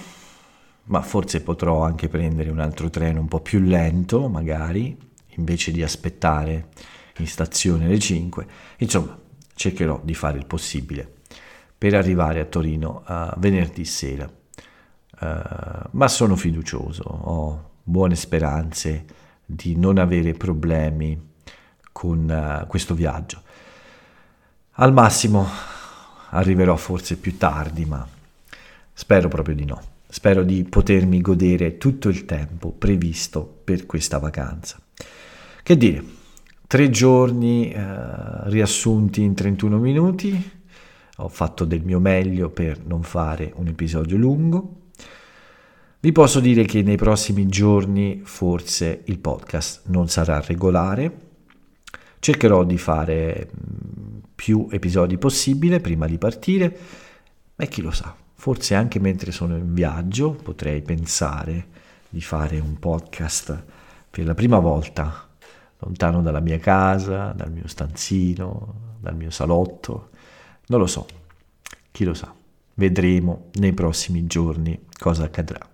ma 0.85 1.01
forse 1.01 1.41
potrò 1.41 1.83
anche 1.83 2.07
prendere 2.07 2.49
un 2.49 2.59
altro 2.59 2.89
treno 2.89 3.19
un 3.19 3.27
po' 3.27 3.41
più 3.41 3.59
lento, 3.59 4.29
magari, 4.29 4.97
invece 5.35 5.71
di 5.71 5.83
aspettare 5.83 6.69
in 7.17 7.27
stazione 7.27 7.87
le 7.87 7.99
5. 7.99 8.45
Insomma, 8.77 9.17
cercherò 9.53 9.99
di 10.03 10.13
fare 10.13 10.37
il 10.37 10.45
possibile 10.45 11.11
per 11.77 11.93
arrivare 11.93 12.39
a 12.39 12.45
Torino 12.45 13.03
uh, 13.07 13.37
venerdì 13.37 13.85
sera. 13.85 14.31
Uh, 15.19 15.87
ma 15.91 16.07
sono 16.07 16.35
fiducioso, 16.35 17.03
ho 17.03 17.71
buone 17.83 18.15
speranze 18.15 19.05
di 19.45 19.75
non 19.75 19.97
avere 19.97 20.33
problemi 20.33 21.31
con 21.91 22.65
questo 22.67 22.95
viaggio. 22.95 23.41
Al 24.77 24.93
massimo 24.93 25.47
arriverò 26.29 26.75
forse 26.75 27.17
più 27.17 27.37
tardi, 27.37 27.85
ma 27.85 28.07
spero 28.93 29.27
proprio 29.27 29.55
di 29.55 29.65
no. 29.65 29.81
Spero 30.07 30.43
di 30.43 30.63
potermi 30.63 31.21
godere 31.21 31.77
tutto 31.77 32.09
il 32.09 32.25
tempo 32.25 32.71
previsto 32.71 33.61
per 33.63 33.85
questa 33.85 34.19
vacanza. 34.19 34.79
Che 35.63 35.77
dire, 35.77 36.03
tre 36.67 36.89
giorni 36.89 37.71
eh, 37.71 38.49
riassunti 38.49 39.21
in 39.21 39.33
31 39.33 39.77
minuti, 39.77 40.51
ho 41.17 41.27
fatto 41.29 41.65
del 41.65 41.83
mio 41.83 41.99
meglio 41.99 42.49
per 42.49 42.83
non 42.83 43.03
fare 43.03 43.51
un 43.55 43.67
episodio 43.67 44.17
lungo. 44.17 44.81
Vi 46.03 46.11
posso 46.11 46.41
dire 46.41 46.65
che 46.65 46.81
nei 46.81 46.97
prossimi 46.97 47.47
giorni 47.47 48.23
forse 48.25 49.03
il 49.05 49.19
podcast 49.19 49.83
non 49.85 50.09
sarà 50.09 50.41
regolare. 50.41 51.17
Cercherò 52.19 52.65
di 52.65 52.77
fare 52.77 53.49
più 54.35 54.67
episodi 54.69 55.17
possibile 55.17 55.79
prima 55.79 56.05
di 56.05 56.17
partire 56.17 56.77
e 57.55 57.67
chi 57.69 57.81
lo 57.81 57.91
sa, 57.91 58.13
forse 58.33 58.75
anche 58.75 58.99
mentre 58.99 59.31
sono 59.31 59.55
in 59.55 59.73
viaggio 59.73 60.31
potrei 60.31 60.81
pensare 60.81 61.67
di 62.09 62.19
fare 62.19 62.59
un 62.59 62.77
podcast 62.79 63.63
per 64.09 64.25
la 64.25 64.33
prima 64.33 64.59
volta 64.59 65.29
lontano 65.77 66.21
dalla 66.21 66.41
mia 66.41 66.59
casa, 66.59 67.31
dal 67.31 67.49
mio 67.49 67.69
stanzino, 67.69 68.97
dal 68.99 69.15
mio 69.15 69.29
salotto, 69.29 70.09
non 70.67 70.81
lo 70.81 70.87
so, 70.87 71.07
chi 71.91 72.03
lo 72.03 72.13
sa, 72.13 72.35
vedremo 72.73 73.51
nei 73.53 73.71
prossimi 73.71 74.27
giorni 74.27 74.77
cosa 74.97 75.23
accadrà. 75.23 75.71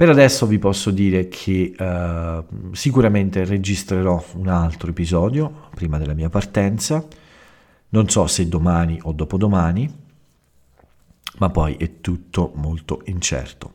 Per 0.00 0.08
adesso 0.08 0.46
vi 0.46 0.58
posso 0.58 0.90
dire 0.90 1.28
che 1.28 1.74
uh, 1.78 2.72
sicuramente 2.72 3.44
registrerò 3.44 4.24
un 4.36 4.48
altro 4.48 4.88
episodio 4.88 5.68
prima 5.74 5.98
della 5.98 6.14
mia 6.14 6.30
partenza 6.30 7.06
non 7.90 8.08
so 8.08 8.26
se 8.26 8.48
domani 8.48 8.98
o 9.02 9.12
dopodomani, 9.12 9.94
ma 11.36 11.50
poi 11.50 11.74
è 11.74 12.00
tutto 12.00 12.52
molto 12.54 13.02
incerto. 13.08 13.74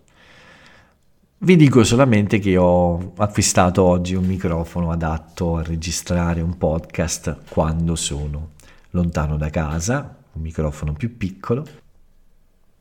Vi 1.37 1.55
dico 1.55 1.83
solamente 1.83 2.39
che 2.39 2.57
ho 2.57 3.13
acquistato 3.17 3.83
oggi 3.83 4.15
un 4.15 4.25
microfono 4.25 4.89
adatto 4.89 5.57
a 5.57 5.61
registrare 5.61 6.41
un 6.41 6.57
podcast 6.57 7.41
quando 7.49 7.95
sono 7.95 8.53
lontano 8.89 9.37
da 9.37 9.51
casa, 9.51 10.17
un 10.31 10.41
microfono 10.41 10.93
più 10.93 11.17
piccolo. 11.17 11.63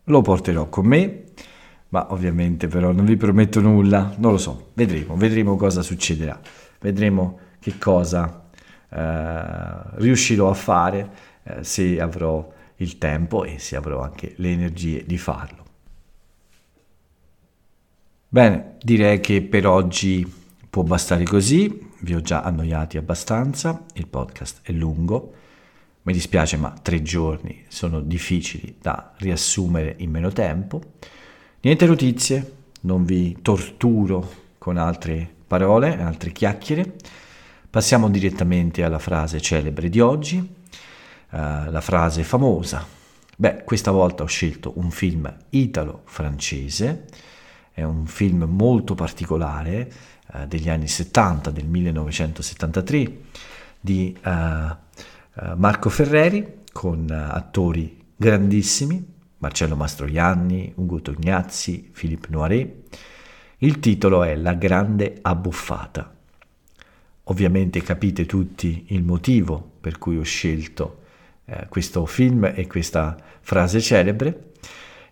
Lo 0.04 0.22
porterò 0.22 0.70
con 0.70 0.86
me, 0.86 1.24
ma 1.94 2.12
ovviamente 2.12 2.66
però 2.66 2.90
non 2.90 3.04
vi 3.04 3.16
prometto 3.16 3.60
nulla, 3.60 4.14
non 4.16 4.32
lo 4.32 4.38
so, 4.38 4.70
vedremo, 4.74 5.14
vedremo 5.14 5.54
cosa 5.54 5.80
succederà, 5.80 6.40
vedremo 6.80 7.38
che 7.60 7.78
cosa 7.78 8.48
eh, 8.88 9.98
riuscirò 10.02 10.50
a 10.50 10.54
fare 10.54 11.10
eh, 11.44 11.62
se 11.62 12.00
avrò 12.00 12.52
il 12.78 12.98
tempo 12.98 13.44
e 13.44 13.60
se 13.60 13.76
avrò 13.76 14.02
anche 14.02 14.32
le 14.38 14.50
energie 14.50 15.04
di 15.06 15.16
farlo. 15.16 15.62
Bene, 18.28 18.74
direi 18.82 19.20
che 19.20 19.42
per 19.42 19.64
oggi 19.68 20.28
può 20.68 20.82
bastare 20.82 21.22
così, 21.22 21.90
vi 22.00 22.14
ho 22.16 22.20
già 22.20 22.42
annoiati 22.42 22.96
abbastanza, 22.96 23.84
il 23.92 24.08
podcast 24.08 24.62
è 24.62 24.72
lungo, 24.72 25.32
mi 26.02 26.12
dispiace 26.12 26.56
ma 26.56 26.72
tre 26.82 27.02
giorni 27.02 27.64
sono 27.68 28.00
difficili 28.00 28.78
da 28.80 29.12
riassumere 29.18 29.94
in 29.98 30.10
meno 30.10 30.32
tempo. 30.32 30.80
Niente 31.64 31.86
notizie, 31.86 32.56
non 32.82 33.06
vi 33.06 33.38
torturo 33.40 34.32
con 34.58 34.76
altre 34.76 35.26
parole, 35.46 35.98
altre 35.98 36.30
chiacchiere. 36.30 36.94
Passiamo 37.70 38.10
direttamente 38.10 38.84
alla 38.84 38.98
frase 38.98 39.40
celebre 39.40 39.88
di 39.88 39.98
oggi, 39.98 40.36
uh, 40.36 40.46
la 41.30 41.80
frase 41.80 42.22
famosa. 42.22 42.86
Beh, 43.34 43.64
questa 43.64 43.90
volta 43.92 44.24
ho 44.24 44.26
scelto 44.26 44.74
un 44.76 44.90
film 44.90 45.34
italo-francese, 45.48 47.06
è 47.72 47.82
un 47.82 48.04
film 48.04 48.42
molto 48.42 48.94
particolare 48.94 49.90
uh, 50.34 50.46
degli 50.46 50.68
anni 50.68 50.86
70, 50.86 51.50
del 51.50 51.66
1973, 51.66 53.16
di 53.80 54.14
uh, 54.22 54.30
Marco 55.56 55.88
Ferreri, 55.88 56.56
con 56.70 57.08
attori 57.08 58.04
grandissimi, 58.14 59.13
Marcello 59.44 59.76
Mastroianni, 59.76 60.72
Ugo 60.76 61.02
Tognazzi, 61.02 61.90
Philippe 61.92 62.28
Noiret. 62.30 62.98
Il 63.58 63.78
titolo 63.78 64.22
è 64.22 64.34
La 64.36 64.54
grande 64.54 65.18
abbuffata. 65.20 66.16
Ovviamente 67.24 67.82
capite 67.82 68.24
tutti 68.24 68.86
il 68.88 69.02
motivo 69.02 69.72
per 69.80 69.98
cui 69.98 70.16
ho 70.16 70.22
scelto 70.22 71.02
eh, 71.44 71.66
questo 71.68 72.06
film 72.06 72.50
e 72.54 72.66
questa 72.66 73.18
frase 73.42 73.82
celebre. 73.82 74.52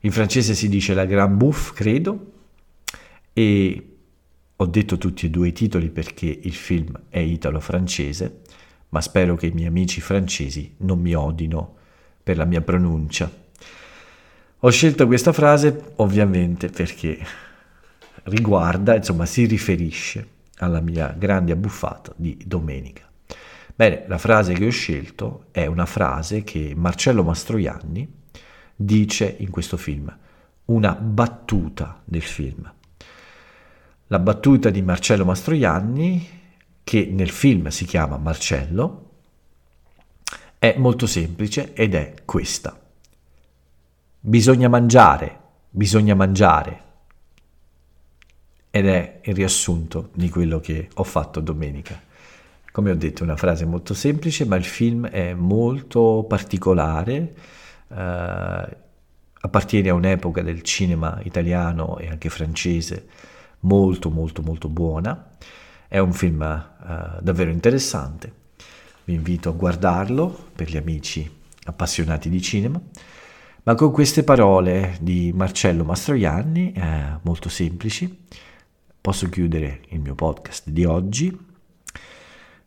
In 0.00 0.12
francese 0.12 0.54
si 0.54 0.70
dice 0.70 0.94
la 0.94 1.04
Grand 1.04 1.36
Bouffe, 1.36 1.74
credo, 1.74 2.32
e 3.34 3.96
ho 4.56 4.66
detto 4.66 4.96
tutti 4.96 5.26
e 5.26 5.30
due 5.30 5.48
i 5.48 5.52
titoli 5.52 5.90
perché 5.90 6.38
il 6.42 6.54
film 6.54 6.98
è 7.10 7.18
italo-francese, 7.18 8.40
ma 8.88 9.02
spero 9.02 9.36
che 9.36 9.48
i 9.48 9.52
miei 9.52 9.68
amici 9.68 10.00
francesi 10.00 10.74
non 10.78 11.00
mi 11.00 11.14
odino 11.14 11.74
per 12.22 12.38
la 12.38 12.46
mia 12.46 12.62
pronuncia. 12.62 13.41
Ho 14.64 14.70
scelto 14.70 15.08
questa 15.08 15.32
frase 15.32 15.94
ovviamente 15.96 16.68
perché 16.68 17.18
riguarda, 18.24 18.94
insomma, 18.94 19.26
si 19.26 19.44
riferisce 19.46 20.28
alla 20.58 20.80
mia 20.80 21.12
grande 21.18 21.50
abbuffata 21.50 22.12
di 22.14 22.40
domenica. 22.46 23.10
Bene, 23.74 24.04
la 24.06 24.18
frase 24.18 24.52
che 24.52 24.64
ho 24.64 24.70
scelto 24.70 25.46
è 25.50 25.66
una 25.66 25.84
frase 25.84 26.44
che 26.44 26.74
Marcello 26.76 27.24
Mastroianni 27.24 28.08
dice 28.76 29.34
in 29.40 29.50
questo 29.50 29.76
film, 29.76 30.16
una 30.66 30.94
battuta 30.94 32.00
del 32.04 32.22
film. 32.22 32.72
La 34.06 34.18
battuta 34.20 34.70
di 34.70 34.80
Marcello 34.80 35.24
Mastroianni, 35.24 36.40
che 36.84 37.06
nel 37.10 37.30
film 37.30 37.66
si 37.66 37.84
chiama 37.84 38.16
Marcello, 38.16 39.10
è 40.56 40.76
molto 40.78 41.06
semplice 41.06 41.72
ed 41.72 41.96
è 41.96 42.14
questa. 42.24 42.76
Bisogna 44.24 44.68
mangiare, 44.68 45.38
bisogna 45.68 46.14
mangiare, 46.14 46.82
ed 48.70 48.86
è 48.86 49.18
il 49.24 49.34
riassunto 49.34 50.10
di 50.14 50.28
quello 50.28 50.60
che 50.60 50.90
ho 50.94 51.02
fatto 51.02 51.40
domenica. 51.40 52.00
Come 52.70 52.92
ho 52.92 52.94
detto, 52.94 53.22
è 53.22 53.24
una 53.24 53.36
frase 53.36 53.64
molto 53.64 53.94
semplice, 53.94 54.44
ma 54.44 54.54
il 54.54 54.64
film 54.64 55.08
è 55.08 55.34
molto 55.34 56.24
particolare, 56.28 57.34
eh, 57.88 58.76
appartiene 59.40 59.88
a 59.88 59.94
un'epoca 59.94 60.40
del 60.40 60.62
cinema 60.62 61.18
italiano 61.24 61.98
e 61.98 62.08
anche 62.08 62.28
francese 62.28 63.08
molto 63.60 64.08
molto 64.08 64.40
molto 64.40 64.68
buona. 64.68 65.30
È 65.88 65.98
un 65.98 66.12
film 66.12 66.42
eh, 66.42 67.18
davvero 67.20 67.50
interessante. 67.50 68.32
Vi 69.02 69.14
invito 69.14 69.48
a 69.48 69.52
guardarlo 69.52 70.50
per 70.54 70.70
gli 70.70 70.76
amici 70.76 71.28
appassionati 71.64 72.30
di 72.30 72.40
cinema. 72.40 72.80
Ma 73.64 73.76
con 73.76 73.92
queste 73.92 74.24
parole 74.24 74.96
di 75.00 75.32
Marcello 75.32 75.84
Mastroianni, 75.84 76.72
eh, 76.72 77.18
molto 77.22 77.48
semplici, 77.48 78.24
posso 79.00 79.28
chiudere 79.28 79.82
il 79.90 80.00
mio 80.00 80.16
podcast 80.16 80.68
di 80.68 80.84
oggi. 80.84 81.38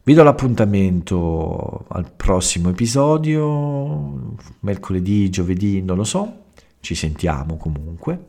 Vi 0.04 0.14
do 0.14 0.24
l'appuntamento 0.24 1.84
al 1.90 2.10
prossimo 2.10 2.70
episodio, 2.70 4.36
mercoledì, 4.62 5.30
giovedì, 5.30 5.82
non 5.82 5.98
lo 5.98 6.06
so, 6.06 6.44
ci 6.80 6.96
sentiamo 6.96 7.58
comunque. 7.58 8.28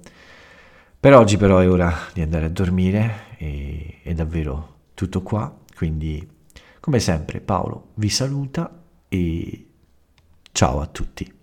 Per 0.99 1.15
oggi 1.15 1.37
però 1.37 1.59
è 1.59 1.71
ora 1.71 1.95
di 2.13 2.21
andare 2.21 2.47
a 2.47 2.51
dormire 2.51 3.37
e 3.39 3.99
è 4.03 4.13
davvero 4.13 4.79
tutto 4.95 5.23
qua, 5.23 5.57
quindi 5.77 6.29
come 6.81 6.99
sempre 6.99 7.39
Paolo 7.39 7.91
vi 7.95 8.09
saluta 8.09 8.83
e 9.09 9.67
ciao 10.51 10.81
a 10.81 10.87
tutti. 10.87 11.36